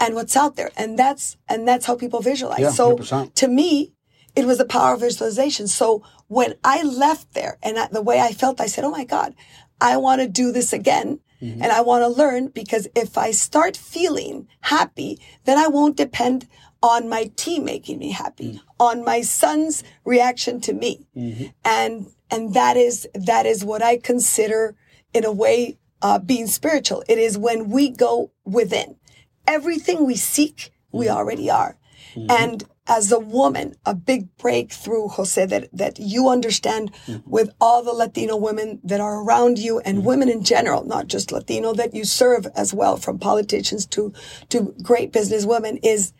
and 0.04 0.16
what's 0.16 0.36
out 0.36 0.56
there. 0.56 0.72
And 0.76 0.98
that's 0.98 1.38
and 1.48 1.68
that's 1.68 1.86
how 1.86 1.96
people 1.96 2.22
visualize. 2.22 2.60
Yeah, 2.60 2.72
so 2.72 2.98
100%. 2.98 3.34
to 3.36 3.48
me, 3.48 3.94
it 4.36 4.46
was 4.46 4.58
the 4.58 4.66
power 4.66 4.94
of 4.94 5.00
visualization. 5.00 5.68
So 5.68 6.04
when 6.28 6.56
I 6.64 6.84
left 6.84 7.34
there 7.34 7.58
and 7.64 7.78
I, 7.78 7.88
the 7.88 8.02
way 8.02 8.20
I 8.20 8.32
felt, 8.32 8.60
I 8.60 8.68
said, 8.68 8.84
"Oh 8.84 8.92
my 8.92 9.06
God, 9.06 9.34
I 9.80 9.98
want 9.98 10.22
to 10.22 10.28
do 10.28 10.52
this 10.52 10.74
again." 10.74 11.20
Mm-hmm. 11.42 11.62
And 11.62 11.72
I 11.74 11.82
want 11.82 12.04
to 12.04 12.08
learn 12.08 12.48
because 12.48 12.88
if 12.96 13.18
I 13.18 13.32
start 13.32 13.76
feeling 13.76 14.48
happy, 14.62 15.20
then 15.44 15.58
I 15.58 15.68
won't 15.68 15.98
depend 15.98 16.48
on 16.82 17.10
my 17.10 17.32
team 17.36 17.66
making 17.66 18.00
me 18.00 18.12
happy, 18.12 18.54
mm. 18.54 18.60
on 18.80 19.04
my 19.04 19.22
son's 19.22 19.84
reaction 20.06 20.62
to 20.62 20.74
me. 20.74 21.06
Mm-hmm. 21.16 21.46
And, 21.66 22.08
and 22.30 22.54
that 22.54 22.78
is, 22.78 23.08
that 23.14 23.46
is 23.46 23.66
what 23.66 23.82
I 23.82 23.98
consider 23.98 24.76
in 25.14 25.26
a 25.26 25.32
way, 25.32 25.80
uh, 26.02 26.20
being 26.20 26.48
spiritual. 26.48 27.04
It 27.10 27.18
is 27.18 27.38
when 27.38 27.70
we 27.70 27.90
go 27.90 28.32
within 28.46 28.98
everything 29.48 30.06
we 30.06 30.16
seek, 30.16 30.72
we 30.92 31.08
mm. 31.08 31.12
already 31.12 31.50
are. 31.50 31.78
Mm-hmm. 32.16 32.32
And 32.32 32.64
as 32.86 33.12
a 33.12 33.20
woman, 33.20 33.76
a 33.86 33.96
big 33.96 34.36
breakthrough, 34.38 35.08
Jose, 35.08 35.46
that, 35.46 35.70
that 35.72 36.00
you 36.00 36.28
understand 36.28 36.92
mm-hmm. 37.08 37.30
with 37.30 37.50
all 37.62 37.82
the 37.84 37.94
Latino 37.94 38.36
women 38.36 38.82
that 38.84 39.00
are 39.00 39.24
around 39.24 39.58
you 39.58 39.80
and 39.80 40.00
mm-hmm. 40.00 40.08
women 40.08 40.30
in 40.30 40.44
general, 40.44 40.84
not 40.84 41.08
just 41.08 41.32
Latino, 41.32 41.74
that 41.74 41.96
you 41.96 42.04
serve 42.04 42.46
as 42.56 42.74
well, 42.74 42.98
from 42.98 43.20
politicians 43.20 43.86
to, 43.88 44.14
to 44.50 44.76
great 44.84 45.14
business 45.14 45.46
women, 45.46 45.78
is 45.78 46.14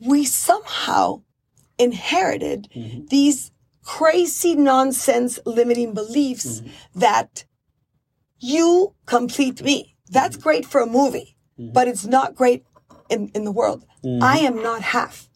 we 0.00 0.24
somehow 0.24 1.22
inherited 1.78 2.68
these 3.10 3.50
crazy 3.82 4.54
nonsense 4.54 5.38
limiting 5.46 5.94
beliefs 5.94 6.62
that 6.94 7.44
you 8.38 8.94
complete 9.06 9.62
me. 9.62 9.96
That's 10.08 10.36
great 10.36 10.66
for 10.66 10.80
a 10.80 10.86
movie, 10.86 11.35
but 11.58 11.88
it's 11.88 12.04
not 12.04 12.34
great 12.34 12.64
in, 13.08 13.30
in 13.34 13.44
the 13.44 13.52
world. 13.52 13.84
I 14.04 14.38
am 14.38 14.62
not 14.62 14.82
half. 14.82 15.28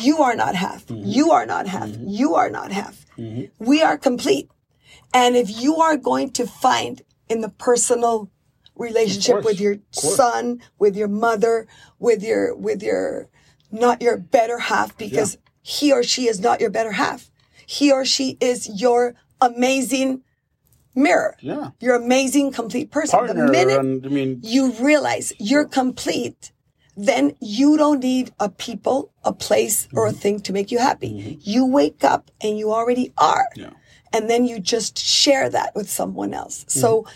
You 0.00 0.18
are 0.18 0.34
not 0.34 0.54
half. 0.54 0.84
You 0.88 1.30
are 1.30 1.46
not 1.46 1.66
half. 1.66 1.90
You 2.00 2.34
are 2.34 2.50
not 2.50 2.72
half. 2.72 3.06
We 3.58 3.82
are 3.82 3.96
complete. 3.96 4.50
And 5.12 5.36
if 5.36 5.62
you 5.62 5.76
are 5.76 5.96
going 5.96 6.30
to 6.32 6.46
find 6.46 7.02
in 7.28 7.40
the 7.40 7.48
personal 7.48 8.30
relationship 8.74 9.34
course, 9.34 9.44
with 9.44 9.60
your 9.60 9.76
son, 9.92 10.60
with 10.78 10.96
your 10.96 11.08
mother, 11.08 11.68
with 12.00 12.24
your 12.24 12.56
with 12.56 12.82
your 12.82 13.28
not 13.70 14.02
your 14.02 14.16
better 14.16 14.58
half 14.58 14.96
because 14.98 15.38
he 15.62 15.92
or 15.92 16.02
she 16.02 16.28
is 16.28 16.40
not 16.40 16.60
your 16.60 16.70
better 16.70 16.92
half. 16.92 17.30
He 17.66 17.92
or 17.92 18.04
she 18.04 18.36
is 18.40 18.68
your 18.80 19.14
amazing 19.40 20.23
mirror. 20.94 21.36
Yeah. 21.40 21.70
Your 21.80 21.96
amazing 21.96 22.52
complete 22.52 22.90
person. 22.90 23.18
Partner, 23.18 23.46
the 23.46 23.52
minute 23.52 23.78
and 23.80 24.06
I 24.06 24.08
mean, 24.08 24.40
you 24.42 24.72
realize 24.72 25.32
you're 25.38 25.64
complete, 25.66 26.52
then 26.96 27.34
you 27.40 27.76
don't 27.76 28.00
need 28.00 28.32
a 28.38 28.48
people, 28.48 29.12
a 29.24 29.32
place, 29.32 29.88
or 29.92 30.06
a 30.06 30.10
Mm-hmm. 30.10 30.18
thing 30.18 30.40
to 30.40 30.52
make 30.52 30.70
you 30.70 30.78
happy. 30.78 31.38
You 31.42 31.66
wake 31.66 32.04
up 32.04 32.30
and 32.40 32.58
you 32.58 32.72
already 32.72 33.12
are. 33.18 33.46
Yeah. 33.56 33.70
And 34.12 34.30
then 34.30 34.44
you 34.46 34.60
just 34.60 34.96
share 34.98 35.48
that 35.50 35.74
with 35.74 35.90
someone 35.90 36.32
else. 36.34 36.64
Mm-hmm. 36.64 36.80
So 36.80 37.06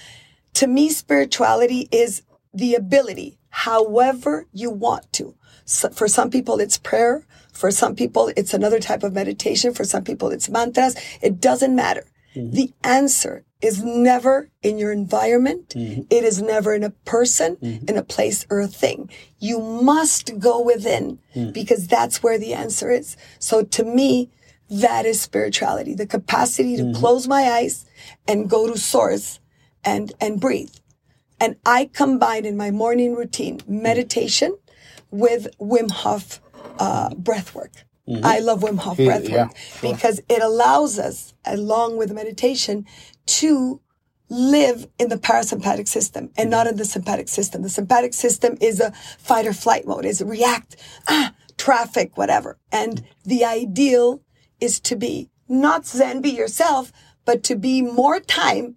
to 0.55 0.67
me, 0.67 0.91
spirituality 0.91 1.89
is 1.93 2.23
the 2.53 2.75
ability, 2.75 3.39
however 3.51 4.47
you 4.53 4.71
want 4.71 5.13
to. 5.13 5.37
So 5.65 5.91
for 5.91 6.09
some 6.09 6.31
people, 6.31 6.59
it's 6.59 6.79
prayer. 6.79 7.25
For 7.53 7.71
some 7.71 7.95
people, 7.95 8.33
it's 8.37 8.55
another 8.55 8.81
type 8.81 9.03
of 9.05 9.13
meditation. 9.13 9.75
For 9.75 9.85
some 9.85 10.03
people, 10.03 10.31
it's 10.31 10.49
mantras. 10.49 10.97
It 11.23 11.41
doesn't 11.41 11.75
matter. 11.77 12.05
The 12.35 12.73
answer 12.85 13.45
is 13.61 13.83
never 13.83 14.51
in 14.63 14.79
your 14.79 14.93
environment. 14.93 15.75
It 15.77 16.25
is 16.25 16.41
never 16.41 16.75
in 16.75 16.85
a 16.85 16.91
person, 16.91 17.57
in 17.63 17.97
a 17.97 18.03
place 18.03 18.47
or 18.51 18.61
a 18.61 18.69
thing. 18.69 19.11
You 19.39 19.59
must 19.61 20.39
go 20.39 20.61
within 20.63 21.19
because 21.53 21.87
that's 21.89 22.23
where 22.23 22.39
the 22.39 22.55
answer 22.55 22.91
is. 22.91 23.17
So 23.39 23.63
to 23.65 23.85
me, 23.85 24.31
that 24.71 25.07
is 25.07 25.21
spirituality, 25.21 25.95
the 25.95 26.07
capacity 26.07 26.77
to 26.77 26.93
close 26.95 27.27
my 27.27 27.45
eyes 27.51 27.87
and 28.27 28.49
go 28.51 28.67
to 28.71 28.79
source 28.79 29.41
and, 29.85 30.13
and 30.21 30.41
breathe. 30.41 30.75
And 31.41 31.57
I 31.65 31.91
combine 31.93 32.45
in 32.45 32.57
my 32.57 32.71
morning 32.71 33.15
routine 33.15 33.61
meditation 33.67 34.57
with 35.11 35.49
Wim 35.59 35.91
Hof 35.91 36.41
uh, 36.79 37.15
breath 37.15 37.55
work. 37.55 37.73
I 38.23 38.39
love 38.41 38.61
Wim 38.61 38.79
Hof 38.79 38.97
breath 38.97 39.23
Mm-hmm. 39.25 39.35
yeah, 39.35 39.45
work 39.47 39.57
because 39.83 40.21
it 40.29 40.43
allows 40.43 40.99
us, 40.99 41.35
along 41.45 41.97
with 41.99 42.11
meditation, 42.13 42.87
to 43.29 43.81
live 44.31 44.87
in 44.99 45.09
the 45.09 45.17
parasympathetic 45.17 45.89
system 45.89 46.31
and 46.37 46.51
not 46.51 46.67
in 46.67 46.77
the 46.77 46.85
sympathetic 46.85 47.29
system. 47.29 47.63
The 47.63 47.71
sympathetic 47.71 48.13
system 48.13 48.57
is 48.61 48.81
a 48.81 48.93
fight 49.19 49.47
or 49.47 49.53
flight 49.53 49.87
mode, 49.87 50.05
is 50.05 50.23
react, 50.23 50.77
ah, 51.09 51.33
traffic, 51.57 52.17
whatever. 52.17 52.59
And 52.71 53.05
the 53.25 53.45
ideal 53.45 54.23
is 54.61 54.81
to 54.81 54.97
be 54.97 55.31
not 55.49 55.87
Zen, 55.87 56.21
be 56.21 56.31
yourself, 56.31 56.93
but 57.25 57.43
to 57.45 57.57
be 57.57 57.81
more 57.83 58.21
time 58.21 58.77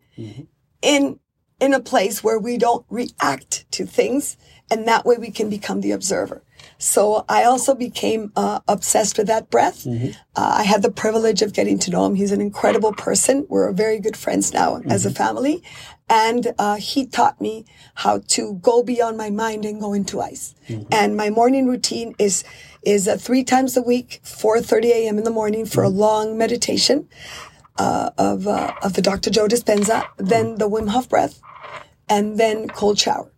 in 0.81 1.19
in 1.59 1.73
a 1.75 1.79
place 1.79 2.23
where 2.23 2.39
we 2.39 2.57
don't 2.57 2.85
react 2.89 3.71
to 3.71 3.85
things 3.85 4.35
and 4.71 4.87
that 4.87 5.05
way 5.05 5.15
we 5.17 5.29
can 5.29 5.47
become 5.47 5.81
the 5.81 5.91
observer 5.91 6.43
so 6.77 7.25
i 7.29 7.43
also 7.43 7.73
became 7.75 8.31
uh, 8.35 8.59
obsessed 8.67 9.17
with 9.17 9.27
that 9.27 9.49
breath. 9.49 9.85
Uh, 9.87 10.11
i 10.35 10.63
had 10.63 10.81
the 10.81 10.91
privilege 10.91 11.41
of 11.41 11.53
getting 11.53 11.77
to 11.79 11.91
know 11.91 12.05
him. 12.05 12.15
He's 12.15 12.31
an 12.31 12.41
incredible 12.41 12.93
person. 12.93 13.45
We're 13.49 13.71
very 13.73 13.99
good 13.99 14.17
friends 14.17 14.53
now 14.53 14.81
as 14.85 15.05
a 15.05 15.11
family. 15.11 15.63
And 16.09 16.53
uh, 16.59 16.75
he 16.75 17.05
taught 17.05 17.39
me 17.39 17.65
how 17.95 18.19
to 18.35 18.55
go 18.55 18.83
beyond 18.83 19.17
my 19.17 19.29
mind 19.29 19.63
and 19.65 19.79
go 19.79 19.93
into 19.93 20.19
ice. 20.19 20.55
And 20.91 21.15
my 21.15 21.29
morning 21.29 21.67
routine 21.67 22.15
is 22.19 22.43
is 22.83 23.07
uh, 23.07 23.15
three 23.17 23.43
times 23.43 23.77
a 23.77 23.81
week 23.81 24.19
4.30 24.23 24.85
a.m 24.85 25.17
in 25.17 25.23
the 25.23 25.31
morning 25.31 25.65
for 25.65 25.83
a 25.83 25.89
long 25.89 26.37
meditation 26.37 27.07
of 28.17 28.47
uh, 28.47 28.73
of 28.83 28.93
the 28.93 29.01
Dr. 29.01 29.29
Joe 29.29 29.47
Dispenza, 29.47 30.05
then 30.17 30.55
the 30.57 30.69
Wim 30.69 30.89
Hof 30.89 31.07
breath, 31.09 31.39
and 32.09 32.39
then 32.39 32.67
cold 32.67 32.99
shower. 32.99 33.31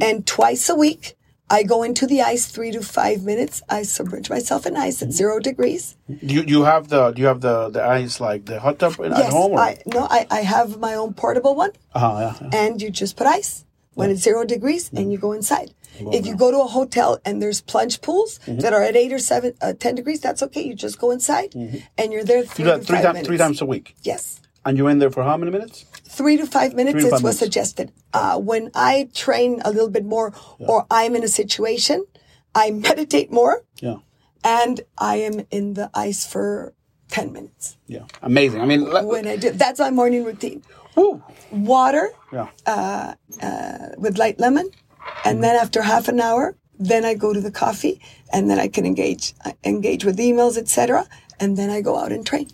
And 0.00 0.26
twice 0.26 0.68
a 0.68 0.74
week, 0.74 1.14
I 1.50 1.62
go 1.62 1.82
into 1.82 2.06
the 2.06 2.20
ice 2.22 2.46
three 2.46 2.70
to 2.72 2.82
five 2.82 3.22
minutes. 3.24 3.62
I 3.68 3.82
submerge 3.82 4.28
myself 4.30 4.66
in 4.66 4.76
ice 4.76 5.02
at 5.02 5.12
zero 5.12 5.38
degrees. 5.40 5.96
you, 6.06 6.42
you 6.42 6.64
have 6.64 6.88
the 6.88 7.12
do 7.12 7.22
you 7.22 7.28
have 7.28 7.40
the 7.40 7.70
the 7.70 7.82
ice 7.82 8.20
like 8.20 8.44
the 8.46 8.60
hot 8.60 8.78
tub 8.78 8.92
at 9.00 9.10
yes, 9.16 9.32
home? 9.32 9.52
Or? 9.52 9.58
I 9.60 9.78
no, 9.86 10.06
I, 10.10 10.26
I 10.30 10.40
have 10.42 10.78
my 10.78 10.94
own 10.94 11.14
portable 11.14 11.54
one, 11.54 11.72
uh-huh, 11.94 12.16
yeah, 12.20 12.48
yeah. 12.50 12.60
and 12.64 12.82
you 12.82 12.90
just 12.90 13.16
put 13.16 13.26
ice 13.26 13.64
when 13.94 14.10
it's 14.10 14.22
zero 14.22 14.44
degrees, 14.44 14.90
and 14.94 15.10
you 15.12 15.18
go 15.18 15.32
inside. 15.32 15.72
If 16.12 16.26
you 16.26 16.36
go 16.36 16.52
to 16.52 16.60
a 16.60 16.66
hotel 16.68 17.18
and 17.24 17.42
there's 17.42 17.60
plunge 17.60 18.00
pools 18.02 18.38
Mm-hmm. 18.46 18.60
that 18.60 18.72
are 18.72 18.82
at 18.82 18.94
eight 18.94 19.12
or 19.12 19.18
seven, 19.18 19.54
uh, 19.60 19.72
ten 19.72 19.94
degrees, 19.96 20.20
that's 20.20 20.42
okay. 20.44 20.62
You 20.62 20.74
just 20.74 20.98
go 21.00 21.10
inside, 21.10 21.54
and 21.54 22.12
you're 22.12 22.22
there 22.24 22.42
You 22.44 22.46
three 22.46 22.64
do 22.66 22.70
that 22.70 22.84
three 22.86 23.02
minutes. 23.02 23.26
three 23.26 23.38
times 23.38 23.60
a 23.60 23.66
week, 23.66 23.96
Yes. 24.02 24.40
And 24.68 24.76
you're 24.78 24.90
in 24.90 24.98
there 24.98 25.10
for 25.10 25.22
how 25.24 25.36
many 25.36 25.50
minutes? 25.50 25.84
three 26.18 26.36
to 26.36 26.46
five 26.46 26.74
minutes 26.74 26.94
Three 26.94 27.02
to 27.02 27.06
is 27.08 27.12
five 27.12 27.22
what's 27.22 27.40
minutes. 27.40 27.46
suggested. 27.46 27.92
Uh, 28.12 28.38
when 28.50 28.70
I 28.74 29.08
train 29.14 29.60
a 29.64 29.70
little 29.70 29.90
bit 29.98 30.04
more 30.04 30.32
or 30.58 30.86
I'm 30.90 31.14
in 31.18 31.22
a 31.24 31.28
situation, 31.28 32.04
I 32.54 32.70
meditate 32.88 33.30
more 33.40 33.54
Yeah, 33.80 33.98
and 34.42 34.80
I 34.98 35.16
am 35.28 35.36
in 35.58 35.74
the 35.74 35.90
ice 35.94 36.26
for 36.32 36.74
10 37.10 37.32
minutes. 37.32 37.76
yeah, 37.86 38.04
amazing. 38.22 38.60
I 38.60 38.66
mean, 38.66 38.82
let, 38.90 39.04
When 39.04 39.26
I 39.26 39.36
do, 39.36 39.50
that's 39.50 39.78
my 39.80 39.90
morning 39.90 40.24
routine. 40.24 40.62
woo, 40.96 41.22
Water 41.52 42.10
yeah. 42.32 42.48
with 43.96 44.18
light 44.18 44.38
lemon. 44.40 44.68
And 45.24 45.42
then 45.44 45.56
after 45.56 45.80
half 45.82 46.08
an 46.08 46.20
hour, 46.20 46.56
then 46.78 47.04
I 47.04 47.14
go 47.14 47.32
to 47.32 47.40
the 47.40 47.50
coffee 47.50 48.00
and 48.32 48.50
then 48.50 48.58
I 48.58 48.68
can 48.68 48.84
engage, 48.86 49.34
uh, 49.44 49.52
engage 49.64 50.04
with 50.04 50.18
emails, 50.18 50.56
etc. 50.58 51.06
And 51.40 51.56
then 51.56 51.70
I 51.70 51.80
go 51.80 51.96
out 51.98 52.12
and 52.12 52.26
train. 52.26 52.48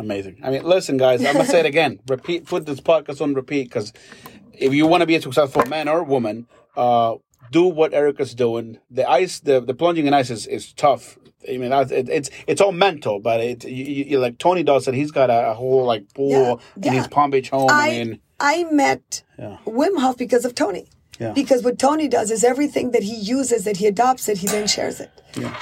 Amazing. 0.00 0.40
I 0.42 0.50
mean, 0.50 0.64
listen, 0.64 0.96
guys, 0.96 1.24
I'm 1.24 1.34
gonna 1.34 1.44
say 1.44 1.60
it 1.60 1.66
again. 1.66 2.00
Repeat, 2.08 2.46
put 2.46 2.64
this 2.66 2.80
podcast 2.80 3.20
on 3.20 3.34
repeat 3.34 3.64
because 3.64 3.92
if 4.54 4.72
you 4.72 4.86
want 4.86 5.02
to 5.02 5.06
be 5.06 5.14
a 5.14 5.20
successful 5.22 5.64
man 5.66 5.88
or 5.88 6.02
woman, 6.02 6.46
uh, 6.76 7.16
do 7.50 7.64
what 7.64 7.92
Erika's 7.92 8.34
doing. 8.34 8.78
The 8.90 9.08
ice, 9.08 9.40
the, 9.40 9.60
the 9.60 9.74
plunging 9.74 10.06
in 10.06 10.14
ice 10.14 10.30
is, 10.30 10.46
is 10.46 10.72
tough. 10.72 11.18
I 11.48 11.56
mean, 11.58 11.72
it, 11.72 12.08
it's 12.08 12.30
it's 12.46 12.60
all 12.60 12.72
mental, 12.72 13.18
but 13.20 13.40
it 13.40 13.64
you, 13.64 13.84
you, 13.84 14.18
like 14.18 14.38
Tony 14.38 14.62
does 14.62 14.86
it. 14.88 14.94
He's 14.94 15.10
got 15.10 15.30
a, 15.30 15.50
a 15.50 15.54
whole 15.54 15.84
like 15.84 16.12
pool 16.14 16.60
Yeah, 16.76 16.88
in 16.88 16.92
his. 16.94 17.08
Palm 17.08 17.30
Beach 17.30 17.50
home. 17.50 17.68
I, 17.70 17.88
I 17.88 17.90
mean, 17.90 18.20
I 18.38 18.64
met 18.70 19.22
Yeah. 19.38 19.58
Wim 19.66 19.98
Hof 20.00 20.16
because 20.16 20.44
of 20.44 20.54
Tony. 20.54 20.86
Yeah. 21.18 21.32
Because 21.32 21.62
what 21.62 21.78
Tony 21.78 22.08
does 22.08 22.30
is 22.30 22.42
everything 22.44 22.92
that 22.92 23.02
he 23.02 23.14
uses, 23.14 23.64
that 23.64 23.76
he 23.76 23.86
adopts 23.86 24.26
it, 24.28 24.38
he 24.38 24.46
then 24.46 24.66
shares 24.66 25.00
it. 25.00 25.10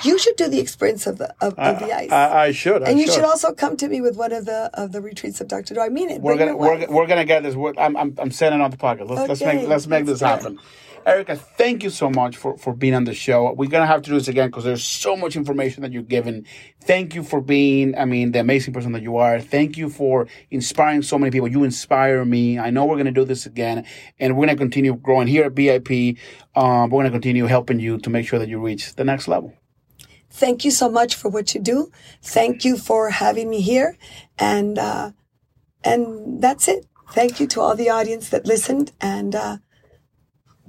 You 0.05 0.19
should 0.19 0.37
do 0.37 0.49
the 0.49 0.61
experience 0.61 1.07
of 1.07 1.19
the 1.19 1.35
of, 1.41 1.55
of 1.59 1.79
the 1.79 1.93
ice. 1.93 2.11
I, 2.11 2.45
I 2.47 2.53
should. 2.53 2.83
I 2.83 2.91
and 2.91 2.99
you 2.99 3.07
should. 3.07 3.17
should 3.17 3.25
also 3.25 3.53
come 3.53 3.77
to 3.77 3.89
me 3.89 4.01
with 4.01 4.17
one 4.17 4.33
of 4.33 4.47
the 4.47 4.71
of 4.75 4.93
the 4.93 5.01
retreats 5.01 5.41
of 5.41 5.49
Dr. 5.49 5.75
Joe. 5.75 5.83
I 5.83 5.89
mean 5.89 6.11
it. 6.11 6.21
we're 6.21 6.37
Bring 6.37 6.49
gonna 6.49 6.57
we're, 6.57 6.87
we're 6.89 7.07
gonna 7.07 7.25
get 7.25 7.43
this. 7.43 7.55
We're, 7.55 7.75
I'm 7.79 7.97
I'm 7.97 8.15
I'm 8.19 8.31
sending 8.31 8.61
on 8.61 8.71
the 8.71 8.77
pocket. 8.77 9.07
Let's 9.09 9.29
let's 9.29 9.41
make 9.41 9.69
let's 9.69 9.87
make 9.87 10.07
this 10.07 10.21
happen. 10.21 10.59
Erika, 11.07 11.37
thank 11.37 11.83
you 11.83 11.89
so 11.89 12.11
much 12.11 12.37
for 12.37 12.59
for 12.59 12.75
being 12.75 12.95
on 12.95 13.05
the 13.05 13.15
show. 13.15 13.51
We're 13.53 13.71
gonna 13.71 13.87
have 13.87 14.03
to 14.03 14.11
do 14.11 14.17
this 14.19 14.29
again 14.29 14.49
because 14.49 14.65
there's 14.65 14.85
so 14.85 15.17
much 15.17 15.37
information 15.37 15.83
that 15.83 15.93
you're 15.93 16.03
given. 16.03 16.45
Thank 16.83 17.15
you 17.15 17.23
for 17.23 17.41
being, 17.41 17.97
I 17.97 18.05
mean, 18.05 18.33
the 18.33 18.41
amazing 18.41 18.75
person 18.75 18.93
that 18.93 19.03
you 19.03 19.17
are. 19.17 19.41
Thank 19.41 19.79
you 19.79 19.89
for 19.89 20.27
inspiring 20.51 21.03
so 21.03 21.19
many 21.19 21.31
people. 21.31 21.49
You 21.49 21.65
inspire 21.65 22.25
me. 22.27 22.59
I 22.59 22.69
know 22.69 22.85
we're 22.85 22.99
gonna 22.99 23.13
do 23.13 23.25
this 23.25 23.47
again, 23.47 23.87
and 24.21 24.37
we're 24.37 24.47
gonna 24.47 24.59
continue 24.59 24.95
growing 24.97 25.29
here 25.29 25.45
at 25.45 25.55
BIP. 25.55 26.19
Um, 26.55 26.91
we're 26.91 27.03
gonna 27.05 27.11
continue 27.11 27.47
helping 27.47 27.81
you 27.81 27.99
to 27.99 28.11
make 28.11 28.27
sure 28.27 28.39
that 28.39 28.49
you 28.49 28.61
reach 28.61 28.95
the 28.95 29.05
next 29.05 29.29
level. 29.29 29.55
Thank 30.39 30.65
you 30.65 30.71
so 30.71 30.89
much 30.89 31.17
for 31.17 31.29
what 31.29 31.53
you 31.53 31.61
do. 31.61 31.91
Thank 32.23 32.65
you 32.65 32.77
for 32.77 33.11
having 33.11 33.51
me 33.51 33.61
here, 33.61 33.99
and 34.39 34.79
uh, 34.79 35.11
and 35.83 36.41
that's 36.41 36.69
it. 36.69 36.87
Thank 37.11 37.41
you 37.41 37.47
to 37.49 37.61
all 37.61 37.75
the 37.75 37.91
audience 37.91 38.29
that 38.29 38.47
listened, 38.47 38.93
and 39.01 39.35
uh, 39.35 39.57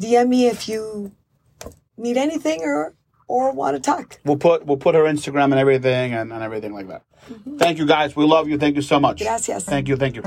DM 0.01 0.29
me 0.29 0.47
if 0.47 0.67
you 0.67 1.11
need 1.97 2.17
anything 2.17 2.61
or 2.63 2.95
or 3.27 3.51
want 3.51 3.75
to 3.75 3.79
talk. 3.79 4.19
We'll 4.25 4.37
put 4.37 4.65
we'll 4.65 4.77
put 4.77 4.95
her 4.95 5.03
Instagram 5.03 5.51
and 5.51 5.59
everything 5.59 6.13
and, 6.13 6.33
and 6.33 6.41
everything 6.41 6.73
like 6.73 6.87
that. 6.87 7.03
Thank 7.59 7.77
you 7.77 7.85
guys. 7.85 8.15
We 8.15 8.25
love 8.25 8.49
you. 8.49 8.57
Thank 8.57 8.75
you 8.75 8.81
so 8.81 8.99
much. 8.99 9.19
Gracias. 9.19 9.65
Thank 9.65 9.87
you. 9.87 9.97
Thank 9.97 10.15
you. 10.15 10.23